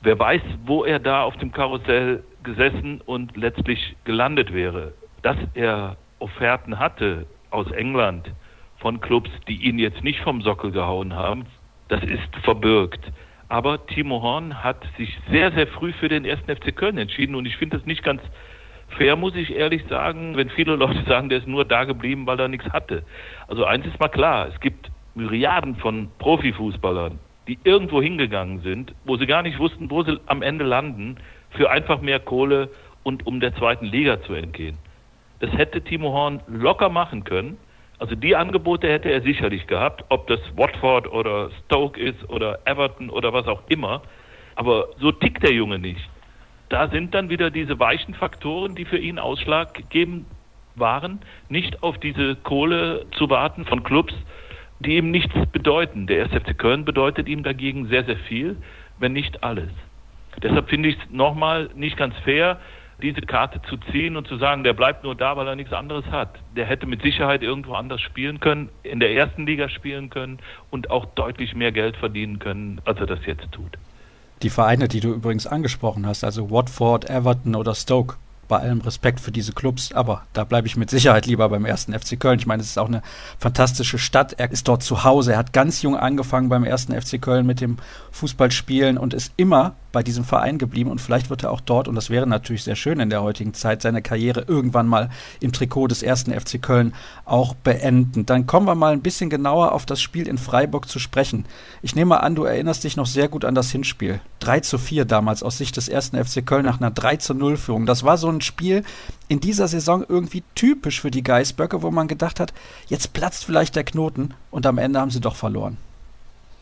Wer 0.03 0.19
weiß, 0.19 0.43
wo 0.65 0.85
er 0.85 0.99
da 0.99 1.23
auf 1.23 1.37
dem 1.39 1.53
Karussell 1.53 2.23
gesessen 2.43 3.01
und 3.03 3.37
letztlich 3.37 3.97
gelandet 4.05 4.53
wäre. 4.53 4.93
Dass 5.23 5.37
er 5.55 5.97
Offerten 6.19 6.79
hatte 6.79 7.27
aus 7.51 7.71
England 7.73 8.31
von 8.79 9.01
Clubs, 9.01 9.31
die 9.49 9.57
ihn 9.57 9.79
jetzt 9.79 10.03
nicht 10.03 10.21
vom 10.21 10.43
Sockel 10.43 10.71
gehauen 10.71 11.15
haben, 11.15 11.47
das 11.91 12.03
ist 12.05 12.37
verbürgt. 12.43 13.01
Aber 13.49 13.85
Timo 13.87 14.23
Horn 14.23 14.63
hat 14.63 14.87
sich 14.97 15.19
sehr, 15.31 15.51
sehr 15.53 15.67
früh 15.67 15.93
für 15.93 16.09
den 16.09 16.25
ersten 16.25 16.55
FC 16.55 16.75
Köln 16.75 16.99
entschieden 16.99 17.35
und 17.35 17.47
ich 17.47 17.57
finde 17.57 17.77
das 17.77 17.87
nicht 17.87 18.03
ganz 18.03 18.23
fair, 18.97 19.17
muss 19.17 19.35
ich 19.35 19.55
ehrlich 19.55 19.83
sagen, 19.89 20.37
wenn 20.37 20.51
viele 20.51 20.77
Leute 20.77 21.03
sagen, 21.05 21.29
der 21.29 21.39
ist 21.39 21.47
nur 21.49 21.65
da 21.65 21.85
geblieben, 21.85 22.27
weil 22.27 22.39
er 22.39 22.49
nichts 22.49 22.71
hatte. 22.73 23.03
Also 23.49 23.65
eins 23.65 23.87
ist 23.87 23.99
mal 23.99 24.09
klar, 24.09 24.49
es 24.49 24.61
gibt 24.61 24.91
Myriaden 25.15 25.77
von 25.77 26.11
Profifußballern, 26.19 27.19
die 27.49 27.59
irgendwo 27.65 28.01
hingegangen 28.01 28.61
sind, 28.61 28.95
wo 29.05 29.17
sie 29.17 29.27
gar 29.27 29.43
nicht 29.43 29.59
wussten, 29.59 29.91
wo 29.91 30.03
sie 30.05 30.19
am 30.27 30.43
Ende 30.43 30.65
landen, 30.65 31.17
für 31.51 31.71
einfach 31.71 32.01
mehr 32.01 32.21
Kohle 32.21 32.71
und 33.03 33.27
um 33.27 33.41
der 33.41 33.55
zweiten 33.57 33.87
Liga 33.87 34.23
zu 34.23 34.35
entgehen. 34.35 34.79
Das 35.41 35.51
hätte 35.53 35.83
Timo 35.83 36.13
Horn 36.13 36.41
locker 36.47 36.89
machen 36.89 37.25
können. 37.25 37.57
Also 38.01 38.15
die 38.15 38.35
Angebote 38.35 38.89
hätte 38.89 39.11
er 39.11 39.21
sicherlich 39.21 39.67
gehabt, 39.67 40.07
ob 40.09 40.27
das 40.27 40.41
Watford 40.57 41.07
oder 41.13 41.51
Stoke 41.67 42.01
ist 42.01 42.29
oder 42.31 42.59
Everton 42.65 43.11
oder 43.11 43.35
was 43.35 43.47
auch 43.47 43.63
immer. 43.69 44.01
Aber 44.57 44.89
so 44.99 45.13
tickt 45.13 45.43
der 45.43 45.53
Junge 45.53 45.79
nicht. 45.79 46.09
Da 46.71 46.89
sind 46.89 47.15
dann 47.15 47.29
wieder 47.29 47.51
diese 47.51 47.79
weichen 47.79 48.15
Faktoren, 48.15 48.75
die 48.75 48.87
für 48.87 48.97
ihn 48.97 49.19
ausschlaggebend 49.19 50.25
waren, 50.77 51.21
nicht 51.51 51.83
auf 51.83 51.99
diese 51.99 52.37
Kohle 52.37 53.05
zu 53.19 53.29
warten 53.29 53.67
von 53.67 53.83
Clubs, 53.83 54.15
die 54.79 54.97
ihm 54.97 55.11
nichts 55.11 55.35
bedeuten. 55.53 56.07
Der 56.07 56.25
1. 56.25 56.33
FC 56.33 56.57
Köln 56.57 56.87
bedeutet 56.87 57.29
ihm 57.29 57.43
dagegen 57.43 57.89
sehr, 57.89 58.05
sehr 58.05 58.17
viel, 58.17 58.57
wenn 58.99 59.13
nicht 59.13 59.45
alles. 59.45 59.69
Deshalb 60.43 60.71
finde 60.71 60.89
ich 60.89 60.97
es 60.97 61.11
nochmal 61.11 61.69
nicht 61.75 61.99
ganz 61.99 62.17
fair, 62.25 62.61
diese 63.01 63.23
Karte 63.23 63.61
zu 63.63 63.77
ziehen 63.91 64.17
und 64.17 64.29
zu 64.29 64.37
sagen, 64.37 64.65
der 64.65 64.73
bleibt 64.73 65.05
nur 65.05 65.15
da, 65.15 65.37
weil 65.37 65.49
er 65.49 65.57
nichts 65.57 65.73
anderes 65.73 66.05
hat. 66.07 66.39
Der 66.57 66.67
hätte 66.67 66.87
mit 66.87 67.03
Sicherheit 67.03 67.43
irgendwo 67.43 67.75
anders 67.75 68.01
spielen 68.01 68.41
können, 68.41 68.69
in 68.83 69.01
der 69.01 69.13
ersten 69.13 69.47
Liga 69.47 69.69
spielen 69.69 70.11
können 70.11 70.39
und 70.71 70.91
auch 70.91 71.07
deutlich 71.07 71.55
mehr 71.55 71.73
Geld 71.73 71.97
verdienen 71.97 72.39
können, 72.39 72.81
als 72.85 73.01
er 73.01 73.07
das 73.07 73.21
jetzt 73.27 73.51
tut. 73.53 73.79
Die 74.43 74.51
Vereine, 74.51 74.89
die 74.89 75.01
du 75.01 75.13
übrigens 75.13 75.47
angesprochen 75.47 76.07
hast, 76.07 76.25
also 76.25 76.51
Watford, 76.51 77.11
Everton 77.11 77.55
oder 77.55 77.75
Stoke, 77.75 78.17
bei 78.51 78.59
allem 78.59 78.81
Respekt 78.81 79.21
für 79.21 79.31
diese 79.31 79.53
Clubs, 79.53 79.93
aber 79.93 80.25
da 80.33 80.45
bleibe 80.45 80.67
ich 80.67 80.77
mit 80.77 80.91
Sicherheit 80.91 81.25
lieber 81.25 81.49
beim 81.49 81.65
ersten 81.65 81.99
FC 81.99 82.19
Köln. 82.19 82.39
Ich 82.41 82.47
meine, 82.47 82.61
es 82.61 82.71
ist 82.71 82.79
auch 82.79 82.89
eine 82.89 83.01
fantastische 83.39 83.97
Stadt. 83.97 84.35
Er 84.39 84.51
ist 84.51 84.69
dort 84.69 84.83
zu 84.83 85.05
Hause. 85.05 85.33
Er 85.33 85.39
hat 85.39 85.53
ganz 85.53 85.81
jung 85.83 85.97
angefangen 85.97 86.49
beim 86.49 86.65
ersten 86.65 87.01
FC 87.01 87.23
Köln 87.23 87.47
mit 87.47 87.61
dem 87.61 87.79
Fußballspielen 88.11 88.99
und 88.99 89.15
ist 89.15 89.33
immer 89.37 89.77
bei 89.93 90.03
diesem 90.03 90.25
Verein 90.25 90.59
geblieben 90.59 90.91
und 90.91 91.01
vielleicht 91.01 91.31
wird 91.31 91.43
er 91.43 91.51
auch 91.51 91.61
dort, 91.61 91.89
und 91.89 91.95
das 91.95 92.11
wäre 92.11 92.27
natürlich 92.27 92.65
sehr 92.65 92.77
schön 92.77 93.01
in 93.01 93.11
der 93.11 93.23
heutigen 93.23 93.55
Zeit, 93.55 93.83
seine 93.83 94.03
Karriere 94.03 94.45
irgendwann 94.47 94.87
mal 94.87 95.11
im 95.41 95.53
Trikot 95.53 95.89
des 95.89 96.03
ersten 96.03 96.33
FC 96.33 96.61
Köln 96.61 96.95
auch 97.25 97.55
beenden. 97.55 98.27
Dann 98.27 98.47
kommen 98.47 98.67
wir 98.67 98.75
mal 98.75 98.93
ein 98.93 99.03
bisschen 99.03 99.31
genauer 99.31 99.73
auf 99.73 99.87
das 99.87 100.01
Spiel 100.01 100.29
in 100.29 100.39
Freiburg 100.39 100.89
zu 100.89 100.99
sprechen. 100.99 101.45
Ich 101.83 101.95
nehme 101.95 102.23
an, 102.23 102.35
du 102.35 102.45
erinnerst 102.45 102.85
dich 102.85 102.97
noch 102.97 103.07
sehr 103.07 103.29
gut 103.29 103.45
an 103.45 103.55
das 103.55 103.71
Hinspiel. 103.71 104.21
3 104.51 104.61
zu 104.61 104.79
4 104.79 105.05
damals 105.05 105.45
aus 105.45 105.59
Sicht 105.59 105.77
des 105.77 105.89
ersten 105.89 106.17
FC 106.23 106.45
Köln 106.45 106.65
nach 106.65 106.81
einer 106.81 106.91
3 106.91 107.19
zu 107.19 107.35
0 107.35 107.57
Führung. 107.57 107.87
Das 107.87 108.03
war 108.03 108.17
so 108.17 108.29
ein 108.29 108.41
Spiel 108.41 108.83
in 109.29 109.39
dieser 109.39 109.69
Saison 109.69 110.05
irgendwie 110.09 110.43
typisch 110.57 111.01
für 111.01 111.13
die 111.13 111.23
Geißböcke, 111.23 111.83
wo 111.83 111.93
man 111.93 112.09
gedacht 112.09 112.41
hat, 112.41 112.53
jetzt 112.89 113.13
platzt 113.13 113.45
vielleicht 113.45 113.77
der 113.77 113.85
Knoten 113.85 114.35
und 114.51 114.67
am 114.67 114.79
Ende 114.79 114.99
haben 114.99 115.13
sie 115.13 115.21
doch 115.21 115.37
verloren. 115.37 115.77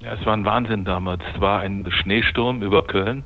Ja, 0.01 0.13
es 0.13 0.27
war 0.27 0.35
ein 0.35 0.45
Wahnsinn 0.45 0.85
damals. 0.85 1.23
Es 1.35 1.41
war 1.41 1.61
ein 1.61 1.91
Schneesturm 1.91 2.63
über 2.63 2.87
Köln. 2.87 3.25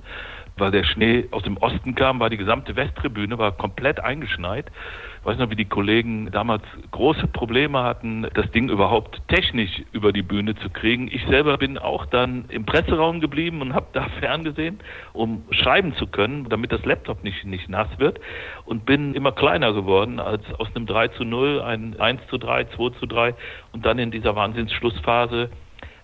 Weil 0.63 0.71
der 0.71 0.85
Schnee 0.85 1.27
aus 1.33 1.43
dem 1.43 1.57
Osten 1.57 1.97
kam, 1.97 2.21
war 2.21 2.31
die 2.31 2.37
gesamte 2.37 2.77
Westtribüne 2.77 3.37
war 3.37 3.51
komplett 3.51 3.99
eingeschneit. 3.99 4.71
Ich 5.19 5.27
weiß 5.27 5.37
noch, 5.39 5.51
wie 5.51 5.57
die 5.57 5.65
Kollegen 5.65 6.31
damals 6.31 6.63
große 6.93 7.27
Probleme 7.27 7.83
hatten, 7.83 8.29
das 8.35 8.49
Ding 8.53 8.69
überhaupt 8.69 9.21
technisch 9.27 9.83
über 9.91 10.13
die 10.13 10.23
Bühne 10.23 10.55
zu 10.55 10.71
kriegen. 10.71 11.09
Ich 11.11 11.27
selber 11.27 11.59
bin 11.59 11.79
auch 11.79 12.07
dann 12.07 12.45
im 12.49 12.65
Presseraum 12.65 13.21
geblieben 13.21 13.61
und 13.61 13.75
habe 13.75 13.87
da 13.93 14.07
ferngesehen, 14.21 14.79
um 15.13 15.43
schreiben 15.51 15.97
zu 15.97 16.07
können, 16.07 16.49
damit 16.49 16.71
das 16.71 16.85
Laptop 16.85 17.25
nicht, 17.25 17.45
nicht 17.45 17.69
nass 17.69 17.89
wird. 17.99 18.21
Und 18.65 18.87
bin 18.87 19.15
immer 19.15 19.33
kleiner 19.33 19.73
geworden, 19.73 20.21
als 20.21 20.45
aus 20.61 20.69
einem 20.77 20.87
3 20.87 21.09
zu 21.09 21.25
0 21.25 21.61
ein 21.61 21.99
1 21.99 22.21
zu 22.29 22.39
3, 22.39 22.67
2 22.67 22.91
zu 23.01 23.07
3 23.07 23.35
und 23.73 23.85
dann 23.85 23.99
in 23.99 24.13
dieser 24.13 24.37
Wahnsinnsschlussphase 24.37 25.51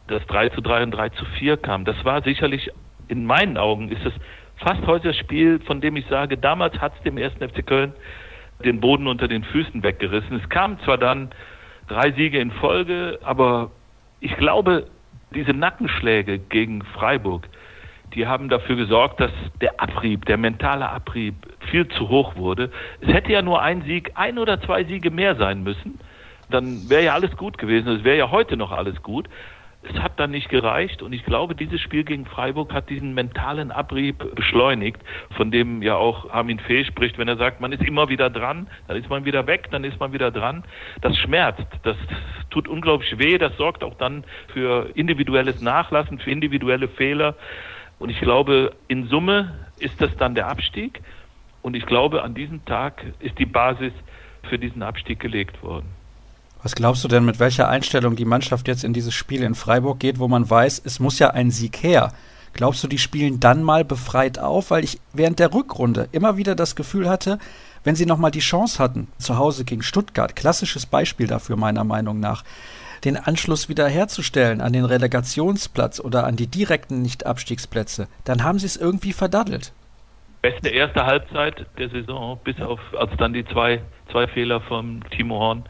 das 0.08 0.26
3 0.26 0.48
zu 0.48 0.62
3 0.62 0.82
und 0.82 0.90
3 0.90 1.10
zu 1.10 1.24
4 1.38 1.58
kam. 1.58 1.84
Das 1.84 2.04
war 2.04 2.22
sicherlich, 2.22 2.72
in 3.08 3.24
meinen 3.24 3.56
Augen, 3.56 3.88
ist 3.88 4.04
es 4.04 4.12
fast 4.58 4.86
heute 4.86 5.08
das 5.08 5.16
Spiel, 5.16 5.60
von 5.60 5.80
dem 5.80 5.96
ich 5.96 6.06
sage, 6.06 6.36
damals 6.36 6.78
hat 6.80 6.94
es 6.96 7.02
dem 7.02 7.18
ersten 7.18 7.48
FC 7.48 7.66
Köln 7.66 7.92
den 8.64 8.80
Boden 8.80 9.06
unter 9.06 9.28
den 9.28 9.44
Füßen 9.44 9.82
weggerissen. 9.82 10.40
Es 10.42 10.48
kamen 10.48 10.78
zwar 10.84 10.98
dann 10.98 11.30
drei 11.86 12.12
Siege 12.12 12.38
in 12.38 12.50
Folge, 12.50 13.18
aber 13.22 13.70
ich 14.20 14.36
glaube, 14.36 14.86
diese 15.34 15.52
Nackenschläge 15.52 16.38
gegen 16.38 16.82
Freiburg, 16.82 17.48
die 18.14 18.26
haben 18.26 18.48
dafür 18.48 18.76
gesorgt, 18.76 19.20
dass 19.20 19.30
der 19.60 19.80
Abrieb, 19.80 20.24
der 20.24 20.38
mentale 20.38 20.88
Abrieb 20.88 21.34
viel 21.70 21.86
zu 21.88 22.08
hoch 22.08 22.36
wurde. 22.36 22.70
Es 23.00 23.12
hätte 23.12 23.32
ja 23.32 23.42
nur 23.42 23.62
ein 23.62 23.82
Sieg, 23.82 24.12
ein 24.14 24.38
oder 24.38 24.60
zwei 24.62 24.84
Siege 24.84 25.10
mehr 25.10 25.36
sein 25.36 25.62
müssen. 25.62 26.00
Dann 26.50 26.88
wäre 26.88 27.04
ja 27.04 27.14
alles 27.14 27.36
gut 27.36 27.58
gewesen. 27.58 27.88
Es 27.88 28.04
wäre 28.04 28.16
ja 28.16 28.30
heute 28.30 28.56
noch 28.56 28.72
alles 28.72 29.02
gut 29.02 29.28
es 29.82 29.94
hat 30.00 30.18
dann 30.18 30.32
nicht 30.32 30.48
gereicht 30.48 31.02
und 31.02 31.12
ich 31.12 31.24
glaube, 31.24 31.54
dieses 31.54 31.80
Spiel 31.80 32.02
gegen 32.02 32.26
Freiburg 32.26 32.72
hat 32.72 32.90
diesen 32.90 33.14
mentalen 33.14 33.70
Abrieb 33.70 34.34
beschleunigt, 34.34 35.00
von 35.36 35.50
dem 35.50 35.82
ja 35.82 35.94
auch 35.94 36.30
Armin 36.30 36.58
Fee 36.58 36.84
spricht, 36.84 37.16
wenn 37.16 37.28
er 37.28 37.36
sagt, 37.36 37.60
man 37.60 37.70
ist 37.70 37.82
immer 37.84 38.08
wieder 38.08 38.28
dran, 38.28 38.68
dann 38.88 38.96
ist 38.96 39.08
man 39.08 39.24
wieder 39.24 39.46
weg, 39.46 39.68
dann 39.70 39.84
ist 39.84 40.00
man 40.00 40.12
wieder 40.12 40.32
dran. 40.32 40.64
Das 41.00 41.16
schmerzt, 41.16 41.66
das 41.84 41.96
tut 42.50 42.66
unglaublich 42.66 43.18
weh, 43.18 43.38
das 43.38 43.56
sorgt 43.56 43.84
auch 43.84 43.94
dann 43.94 44.24
für 44.52 44.90
individuelles 44.94 45.60
Nachlassen, 45.60 46.18
für 46.18 46.30
individuelle 46.30 46.88
Fehler 46.88 47.36
und 48.00 48.10
ich 48.10 48.20
glaube, 48.20 48.74
in 48.88 49.06
Summe 49.06 49.54
ist 49.78 50.00
das 50.00 50.16
dann 50.16 50.34
der 50.34 50.48
Abstieg 50.48 51.00
und 51.62 51.74
ich 51.74 51.86
glaube, 51.86 52.22
an 52.22 52.34
diesem 52.34 52.64
Tag 52.64 53.04
ist 53.20 53.38
die 53.38 53.46
Basis 53.46 53.92
für 54.48 54.58
diesen 54.58 54.82
Abstieg 54.82 55.20
gelegt 55.20 55.62
worden. 55.62 55.97
Was 56.62 56.74
glaubst 56.74 57.04
du 57.04 57.08
denn, 57.08 57.24
mit 57.24 57.38
welcher 57.38 57.68
Einstellung 57.68 58.16
die 58.16 58.24
Mannschaft 58.24 58.66
jetzt 58.66 58.82
in 58.82 58.92
dieses 58.92 59.14
Spiel 59.14 59.42
in 59.42 59.54
Freiburg 59.54 60.00
geht, 60.00 60.18
wo 60.18 60.26
man 60.26 60.48
weiß, 60.48 60.82
es 60.84 60.98
muss 60.98 61.18
ja 61.20 61.30
ein 61.30 61.50
Sieg 61.50 61.82
her? 61.82 62.12
Glaubst 62.52 62.82
du, 62.82 62.88
die 62.88 62.98
spielen 62.98 63.38
dann 63.38 63.62
mal 63.62 63.84
befreit 63.84 64.40
auf? 64.40 64.72
Weil 64.72 64.82
ich 64.82 65.00
während 65.12 65.38
der 65.38 65.54
Rückrunde 65.54 66.08
immer 66.10 66.36
wieder 66.36 66.56
das 66.56 66.74
Gefühl 66.74 67.08
hatte, 67.08 67.38
wenn 67.84 67.94
sie 67.94 68.06
nochmal 68.06 68.32
die 68.32 68.40
Chance 68.40 68.82
hatten, 68.82 69.06
zu 69.18 69.36
Hause 69.36 69.64
gegen 69.64 69.82
Stuttgart, 69.82 70.34
klassisches 70.34 70.86
Beispiel 70.86 71.28
dafür 71.28 71.56
meiner 71.56 71.84
Meinung 71.84 72.18
nach, 72.18 72.42
den 73.04 73.16
Anschluss 73.16 73.68
wiederherzustellen 73.68 74.60
an 74.60 74.72
den 74.72 74.84
Relegationsplatz 74.84 76.00
oder 76.00 76.26
an 76.26 76.34
die 76.34 76.48
direkten 76.48 77.02
Nicht-Abstiegsplätze, 77.02 78.08
dann 78.24 78.42
haben 78.42 78.58
sie 78.58 78.66
es 78.66 78.76
irgendwie 78.76 79.12
verdaddelt. 79.12 79.72
Beste 80.42 80.68
erste 80.68 81.06
Halbzeit 81.06 81.66
der 81.78 81.90
Saison, 81.90 82.40
bis 82.42 82.60
auf 82.60 82.80
als 82.98 83.10
dann 83.18 83.32
die 83.32 83.44
zwei, 83.44 83.80
zwei 84.10 84.26
Fehler 84.26 84.60
von 84.60 85.04
Timo 85.10 85.38
Horn 85.38 85.64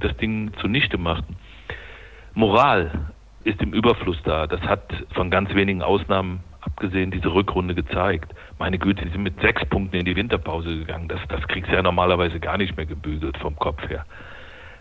das 0.00 0.16
Ding 0.16 0.52
zunichte 0.60 0.98
machten. 0.98 1.36
Moral 2.34 3.12
ist 3.44 3.62
im 3.62 3.72
Überfluss 3.72 4.20
da. 4.24 4.46
Das 4.46 4.60
hat 4.62 4.82
von 5.14 5.30
ganz 5.30 5.54
wenigen 5.54 5.82
Ausnahmen 5.82 6.40
abgesehen 6.60 7.10
diese 7.10 7.32
Rückrunde 7.32 7.74
gezeigt. 7.74 8.34
Meine 8.58 8.78
Güte, 8.78 9.04
sie 9.04 9.10
sind 9.10 9.22
mit 9.22 9.40
sechs 9.40 9.64
Punkten 9.66 9.96
in 9.96 10.04
die 10.04 10.16
Winterpause 10.16 10.76
gegangen. 10.78 11.08
Das, 11.08 11.20
das 11.28 11.46
kriegst 11.48 11.70
du 11.70 11.76
ja 11.76 11.82
normalerweise 11.82 12.40
gar 12.40 12.58
nicht 12.58 12.76
mehr 12.76 12.86
gebügelt 12.86 13.38
vom 13.38 13.56
Kopf 13.56 13.88
her. 13.88 14.04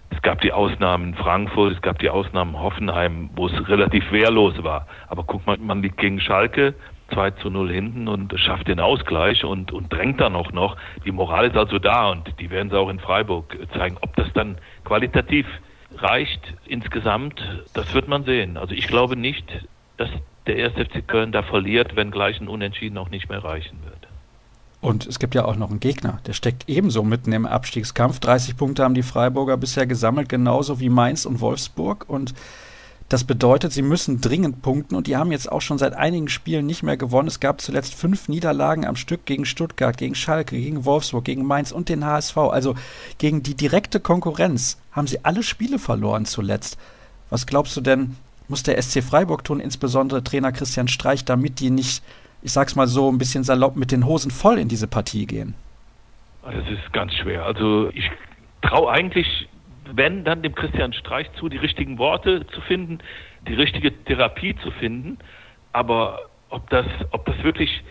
Es 0.09 0.21
gab 0.21 0.41
die 0.41 0.51
Ausnahmen 0.51 1.09
in 1.09 1.15
Frankfurt, 1.15 1.73
es 1.73 1.81
gab 1.81 1.99
die 1.99 2.09
Ausnahmen 2.09 2.55
in 2.55 2.59
Hoffenheim, 2.59 3.29
wo 3.35 3.47
es 3.47 3.69
relativ 3.69 4.11
wehrlos 4.11 4.63
war. 4.63 4.87
Aber 5.07 5.23
guck 5.23 5.45
mal, 5.45 5.57
man 5.57 5.81
liegt 5.81 5.97
gegen 5.97 6.19
Schalke 6.19 6.73
2 7.13 7.31
zu 7.31 7.49
0 7.49 7.71
hinten 7.71 8.07
und 8.07 8.37
schafft 8.39 8.67
den 8.67 8.79
Ausgleich 8.79 9.43
und, 9.43 9.71
und 9.71 9.91
drängt 9.91 10.21
dann 10.21 10.35
auch 10.35 10.51
noch. 10.51 10.75
Die 11.05 11.11
Moral 11.11 11.47
ist 11.47 11.57
also 11.57 11.79
da 11.79 12.09
und 12.09 12.33
die 12.39 12.49
werden 12.49 12.69
sie 12.69 12.77
auch 12.77 12.89
in 12.89 12.99
Freiburg 12.99 13.57
zeigen. 13.73 13.97
Ob 14.01 14.15
das 14.15 14.27
dann 14.33 14.57
qualitativ 14.83 15.45
reicht 15.97 16.41
insgesamt, 16.65 17.41
das 17.73 17.93
wird 17.93 18.07
man 18.07 18.23
sehen. 18.25 18.57
Also 18.57 18.73
ich 18.73 18.87
glaube 18.87 19.15
nicht, 19.15 19.45
dass 19.97 20.09
der 20.47 20.57
erste 20.57 20.85
FC 20.85 21.07
Köln 21.07 21.31
da 21.31 21.43
verliert, 21.43 21.95
wenn 21.95 22.11
gleich 22.11 22.39
ein 22.39 22.47
Unentschieden 22.47 22.97
auch 22.97 23.09
nicht 23.09 23.29
mehr 23.29 23.43
reichen 23.43 23.79
wird. 23.83 24.07
Und 24.81 25.07
es 25.07 25.17
gibt 25.17 25.33
ja 25.33 25.45
auch 25.45 25.55
noch 25.55 25.71
einen 25.71 25.79
Gegner, 25.79 26.19
der 26.27 26.33
steckt 26.33 26.69
ebenso 26.69 27.01
mitten 27.03 27.31
im 27.31 27.47
Abstiegskampf. 27.47 28.19
30 28.19 28.55
Punkte 28.55 28.83
haben 28.83 28.93
die 28.93 29.01
Freiburger 29.01 29.57
bisher 29.57 29.87
gesammelt, 29.87 30.29
genauso 30.29 30.79
wie 30.79 30.89
Mainz 30.89 31.25
und 31.25 31.41
Wolfsburg. 31.41 32.05
Und 32.07 32.35
das 33.07 33.23
bedeutet, 33.23 33.71
sie 33.71 33.83
müssen 33.83 34.19
dringend 34.19 34.63
punkten 34.63 34.95
und 34.95 35.05
die 35.05 35.15
haben 35.15 35.31
jetzt 35.31 35.51
auch 35.51 35.61
schon 35.61 35.77
seit 35.77 35.93
einigen 35.93 36.27
Spielen 36.27 36.65
nicht 36.65 36.81
mehr 36.81 36.97
gewonnen. 36.97 37.27
Es 37.27 37.39
gab 37.39 37.61
zuletzt 37.61 37.93
fünf 37.93 38.29
Niederlagen 38.29 38.83
am 38.83 38.95
Stück 38.95 39.25
gegen 39.25 39.45
Stuttgart, 39.45 39.95
gegen 39.97 40.15
Schalke, 40.15 40.57
gegen 40.57 40.85
Wolfsburg, 40.85 41.23
gegen 41.23 41.45
Mainz 41.45 41.71
und 41.71 41.89
den 41.89 42.03
HSV. 42.03 42.37
Also 42.37 42.73
gegen 43.19 43.43
die 43.43 43.53
direkte 43.53 43.99
Konkurrenz 43.99 44.81
haben 44.91 45.05
sie 45.05 45.23
alle 45.23 45.43
Spiele 45.43 45.77
verloren 45.77 46.25
zuletzt. 46.25 46.79
Was 47.29 47.45
glaubst 47.45 47.77
du 47.77 47.81
denn, 47.81 48.15
muss 48.47 48.63
der 48.63 48.81
SC 48.81 49.03
Freiburg 49.03 49.43
tun, 49.43 49.59
insbesondere 49.59 50.23
Trainer 50.23 50.51
Christian 50.51 50.87
Streich, 50.87 51.25
damit 51.25 51.59
die 51.59 51.69
nicht, 51.69 52.03
ich 52.41 52.53
sag's 52.53 52.75
mal 52.75 52.87
so, 52.87 53.11
ein 53.11 53.19
bisschen 53.19 53.43
salopp 53.43 53.75
mit 53.75 53.91
den 53.91 54.07
Hosen 54.07 54.31
voll 54.31 54.57
in 54.57 54.67
diese 54.67 54.87
Partie 54.87 55.27
gehen? 55.27 55.53
Es 56.43 56.67
ist 56.69 56.91
ganz 56.91 57.13
schwer. 57.13 57.45
Also 57.45 57.89
ich 57.93 58.09
traue 58.63 58.91
eigentlich 58.91 59.47
wenn 59.93 60.23
dann 60.23 60.41
dem 60.41 60.55
Christian 60.55 60.93
Streich 60.93 61.31
zu, 61.33 61.49
die 61.49 61.57
richtigen 61.57 61.97
Worte 61.97 62.45
zu 62.47 62.61
finden, 62.61 62.99
die 63.47 63.53
richtige 63.53 63.91
Therapie 64.05 64.55
zu 64.57 64.71
finden. 64.71 65.17
Aber 65.73 66.19
ob 66.49 66.69
das, 66.69 66.85
ob 67.11 67.25
das 67.25 67.41
wirklich 67.43 67.83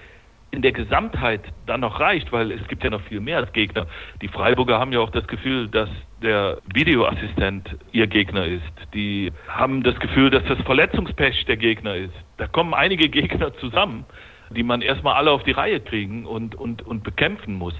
in 0.55 0.63
der 0.63 0.73
Gesamtheit 0.73 1.41
dann 1.67 1.81
noch 1.81 1.99
reicht, 1.99 2.31
weil 2.33 2.53
es 2.53 2.67
gibt 2.69 2.85
ja 2.85 2.91
noch 2.91 3.03
viel 3.03 3.21
mehr 3.21 3.39
als 3.39 3.53
Gegner. 3.53 3.87
Die 4.23 4.29
Freiburger 4.29 4.79
haben 4.79 4.93
ja 4.93 5.01
auch 5.01 5.11
das 5.11 5.27
Gefühl, 5.27 5.69
dass 5.69 5.89
der 6.23 6.59
Videoassistent 6.73 7.77
ihr 7.91 8.07
Gegner 8.07 8.47
ist. 8.47 8.63
Die 8.95 9.33
haben 9.49 9.83
das 9.83 9.99
Gefühl, 9.99 10.31
dass 10.31 10.45
das 10.45 10.59
Verletzungspech 10.61 11.45
der 11.47 11.57
Gegner 11.57 11.97
ist. 11.97 12.15
Da 12.37 12.47
kommen 12.47 12.73
einige 12.73 13.09
Gegner 13.09 13.53
zusammen, 13.55 14.05
die 14.51 14.63
man 14.63 14.81
erstmal 14.81 15.15
alle 15.15 15.33
auf 15.33 15.43
die 15.43 15.51
Reihe 15.51 15.81
kriegen 15.81 16.25
und, 16.25 16.55
und, 16.55 16.83
und 16.83 17.03
bekämpfen 17.03 17.55
muss. 17.55 17.75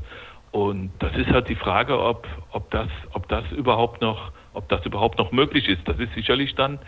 Und 0.55 0.93
das 1.01 1.13
ist 1.17 1.31
halt 1.31 1.49
die 1.49 1.57
Frage, 1.57 2.01
ob, 2.01 2.29
ob, 2.53 2.71
das, 2.71 2.87
ob, 3.11 3.29
das 3.29 3.43
überhaupt 3.51 4.01
noch, 4.01 4.31
ob 4.53 4.69
das 4.69 4.87
überhaupt 4.87 5.19
noch 5.19 5.33
möglich 5.33 5.69
ist. 5.69 5.81
Das 5.89 5.99
ist 5.99 6.15
sicherlich 6.15 6.55
dann 6.55 6.79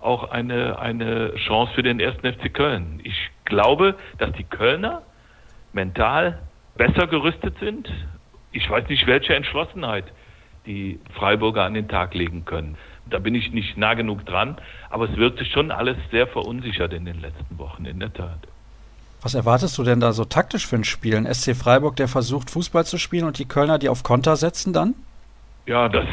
auch 0.00 0.30
eine, 0.30 0.78
eine 0.78 1.34
Chance 1.34 1.70
für 1.74 1.82
den 1.82 2.00
ersten 2.00 2.32
FC 2.32 2.50
Köln. 2.50 2.98
Ich 3.04 3.30
glaube, 3.44 3.94
dass 4.16 4.32
die 4.32 4.44
Kölner 4.44 5.02
mental 5.74 6.38
besser 6.76 7.06
gerüstet 7.08 7.58
sind. 7.60 7.92
Ich 8.52 8.70
weiß 8.70 8.88
nicht, 8.88 9.06
welche 9.06 9.34
Entschlossenheit 9.34 10.06
die 10.64 10.98
Freiburger 11.12 11.64
an 11.64 11.74
den 11.74 11.88
Tag 11.88 12.14
legen 12.14 12.46
können. 12.46 12.78
Da 13.04 13.18
bin 13.18 13.34
ich 13.34 13.52
nicht 13.52 13.76
nah 13.76 13.92
genug 13.92 14.24
dran, 14.24 14.56
aber 14.88 15.10
es 15.10 15.16
wird 15.18 15.38
sich 15.38 15.50
schon 15.52 15.72
alles 15.72 15.98
sehr 16.10 16.26
verunsichert 16.26 16.94
in 16.94 17.04
den 17.04 17.20
letzten 17.20 17.58
Wochen, 17.58 17.84
in 17.84 18.00
der 18.00 18.14
Tat. 18.14 18.48
Was 19.22 19.34
erwartest 19.34 19.76
du 19.78 19.84
denn 19.84 20.00
da 20.00 20.12
so 20.12 20.24
taktisch 20.24 20.66
für 20.66 20.76
ein 20.76 20.84
Spiel? 20.84 21.16
Ein 21.16 21.32
SC 21.32 21.54
Freiburg, 21.54 21.96
der 21.96 22.08
versucht, 22.08 22.50
Fußball 22.50 22.86
zu 22.86 22.98
spielen 22.98 23.26
und 23.26 23.38
die 23.38 23.46
Kölner, 23.46 23.78
die 23.78 23.88
auf 23.88 24.02
Konter 24.02 24.36
setzen 24.36 24.72
dann? 24.72 24.94
Ja, 25.66 25.88
das 25.88 26.06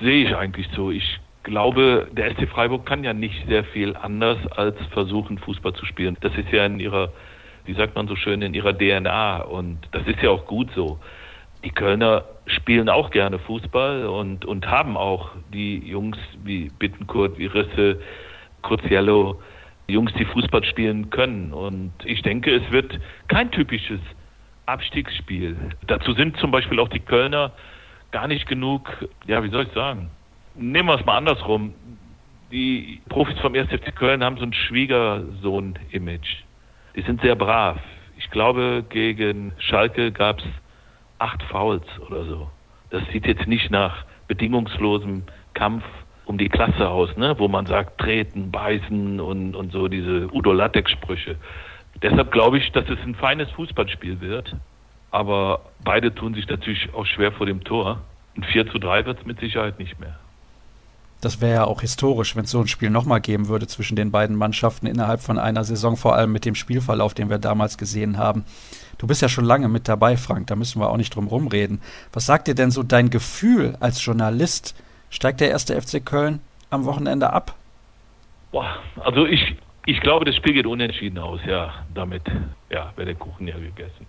sehe 0.00 0.26
ich 0.26 0.36
eigentlich 0.36 0.68
so. 0.74 0.90
Ich 0.90 1.20
glaube, 1.44 2.08
der 2.12 2.34
SC 2.34 2.48
Freiburg 2.48 2.84
kann 2.84 3.04
ja 3.04 3.12
nicht 3.12 3.46
sehr 3.46 3.64
viel 3.64 3.96
anders 3.96 4.38
als 4.52 4.76
versuchen, 4.92 5.38
Fußball 5.38 5.72
zu 5.74 5.86
spielen. 5.86 6.16
Das 6.20 6.34
ist 6.36 6.50
ja 6.50 6.66
in 6.66 6.80
ihrer 6.80 7.10
wie 7.68 7.74
sagt 7.74 7.94
man 7.94 8.08
so 8.08 8.16
schön, 8.16 8.40
in 8.40 8.54
ihrer 8.54 8.72
DNA. 8.72 9.42
Und 9.42 9.78
das 9.92 10.06
ist 10.06 10.22
ja 10.22 10.30
auch 10.30 10.46
gut 10.46 10.70
so. 10.74 10.98
Die 11.62 11.70
Kölner 11.70 12.24
spielen 12.46 12.88
auch 12.88 13.10
gerne 13.10 13.38
Fußball 13.38 14.06
und, 14.06 14.46
und 14.46 14.66
haben 14.66 14.96
auch 14.96 15.32
die 15.52 15.78
Jungs 15.78 16.16
wie 16.42 16.70
Bittenkurt, 16.78 17.36
wie 17.36 17.44
Risse, 17.44 18.00
Cruziello, 18.62 19.42
Jungs, 19.88 20.12
die 20.14 20.24
Fußball 20.24 20.64
spielen 20.64 21.10
können. 21.10 21.52
Und 21.52 21.92
ich 22.04 22.22
denke, 22.22 22.54
es 22.54 22.70
wird 22.70 22.98
kein 23.28 23.50
typisches 23.50 24.00
Abstiegsspiel. 24.66 25.56
Dazu 25.86 26.12
sind 26.12 26.36
zum 26.38 26.50
Beispiel 26.50 26.78
auch 26.78 26.88
die 26.88 27.00
Kölner 27.00 27.52
gar 28.10 28.28
nicht 28.28 28.46
genug, 28.46 28.90
ja, 29.26 29.42
wie 29.42 29.50
soll 29.50 29.64
ich 29.64 29.72
sagen? 29.72 30.10
Nehmen 30.54 30.88
wir 30.88 30.98
es 30.98 31.06
mal 31.06 31.16
andersrum. 31.16 31.74
Die 32.50 33.00
Profis 33.08 33.38
vom 33.40 33.54
1. 33.54 33.70
FC 33.70 33.94
Köln 33.94 34.24
haben 34.24 34.38
so 34.38 34.44
ein 34.44 34.52
Schwiegersohn-Image 34.52 36.44
die 36.98 37.02
sind 37.02 37.20
sehr 37.20 37.36
brav. 37.36 37.78
Ich 38.16 38.28
glaube, 38.30 38.84
gegen 38.88 39.52
Schalke 39.58 40.10
gab 40.10 40.40
es 40.40 40.44
acht 41.20 41.40
Fouls 41.44 41.86
oder 42.08 42.24
so. 42.24 42.50
Das 42.90 43.02
sieht 43.12 43.24
jetzt 43.24 43.46
nicht 43.46 43.70
nach 43.70 44.04
bedingungslosem 44.26 45.22
Kampf 45.54 45.84
um 46.28 46.36
die 46.36 46.48
Klasse 46.48 46.88
aus, 46.88 47.16
ne? 47.16 47.34
wo 47.38 47.48
man 47.48 47.66
sagt, 47.66 47.98
treten, 47.98 48.50
beißen 48.50 49.18
und, 49.18 49.56
und 49.56 49.72
so 49.72 49.88
diese 49.88 50.32
Udo 50.32 50.52
Lattek-Sprüche. 50.52 51.36
Deshalb 52.02 52.30
glaube 52.30 52.58
ich, 52.58 52.70
dass 52.72 52.88
es 52.88 52.98
ein 53.04 53.14
feines 53.14 53.50
Fußballspiel 53.52 54.20
wird. 54.20 54.54
Aber 55.10 55.62
beide 55.82 56.14
tun 56.14 56.34
sich 56.34 56.46
natürlich 56.46 56.92
auch 56.94 57.06
schwer 57.06 57.32
vor 57.32 57.46
dem 57.46 57.64
Tor. 57.64 58.00
Ein 58.36 58.44
4 58.44 58.70
zu 58.70 58.78
3 58.78 59.06
wird 59.06 59.20
es 59.20 59.26
mit 59.26 59.40
Sicherheit 59.40 59.78
nicht 59.78 59.98
mehr. 59.98 60.18
Das 61.22 61.40
wäre 61.40 61.54
ja 61.54 61.64
auch 61.64 61.80
historisch, 61.80 62.36
wenn 62.36 62.44
es 62.44 62.50
so 62.50 62.60
ein 62.60 62.68
Spiel 62.68 62.90
nochmal 62.90 63.20
geben 63.20 63.48
würde 63.48 63.66
zwischen 63.66 63.96
den 63.96 64.12
beiden 64.12 64.36
Mannschaften 64.36 64.86
innerhalb 64.86 65.20
von 65.20 65.38
einer 65.38 65.64
Saison, 65.64 65.96
vor 65.96 66.14
allem 66.14 66.30
mit 66.30 66.44
dem 66.44 66.54
Spielverlauf, 66.54 67.14
den 67.14 67.30
wir 67.30 67.38
damals 67.38 67.78
gesehen 67.78 68.18
haben. 68.18 68.44
Du 68.98 69.06
bist 69.06 69.22
ja 69.22 69.28
schon 69.28 69.44
lange 69.44 69.68
mit 69.68 69.88
dabei, 69.88 70.16
Frank, 70.16 70.46
da 70.48 70.56
müssen 70.56 70.80
wir 70.80 70.90
auch 70.90 70.96
nicht 70.96 71.14
drum 71.14 71.26
rumreden. 71.26 71.80
Was 72.12 72.26
sagt 72.26 72.46
dir 72.46 72.54
denn 72.54 72.70
so 72.70 72.82
dein 72.84 73.10
Gefühl 73.10 73.76
als 73.80 74.04
Journalist? 74.04 74.74
Steigt 75.10 75.40
der 75.40 75.50
erste 75.50 75.80
FC 75.80 76.04
Köln 76.04 76.40
am 76.70 76.84
Wochenende 76.84 77.32
ab? 77.32 77.54
Boah, 78.52 78.78
also 79.00 79.26
ich, 79.26 79.56
ich 79.86 80.00
glaube, 80.00 80.24
das 80.24 80.36
Spiel 80.36 80.54
geht 80.54 80.66
unentschieden 80.66 81.18
aus, 81.18 81.40
ja. 81.46 81.72
Damit 81.94 82.22
ja, 82.70 82.92
wäre 82.96 83.06
der 83.06 83.14
Kuchen 83.14 83.46
ja 83.48 83.56
gegessen. 83.56 84.06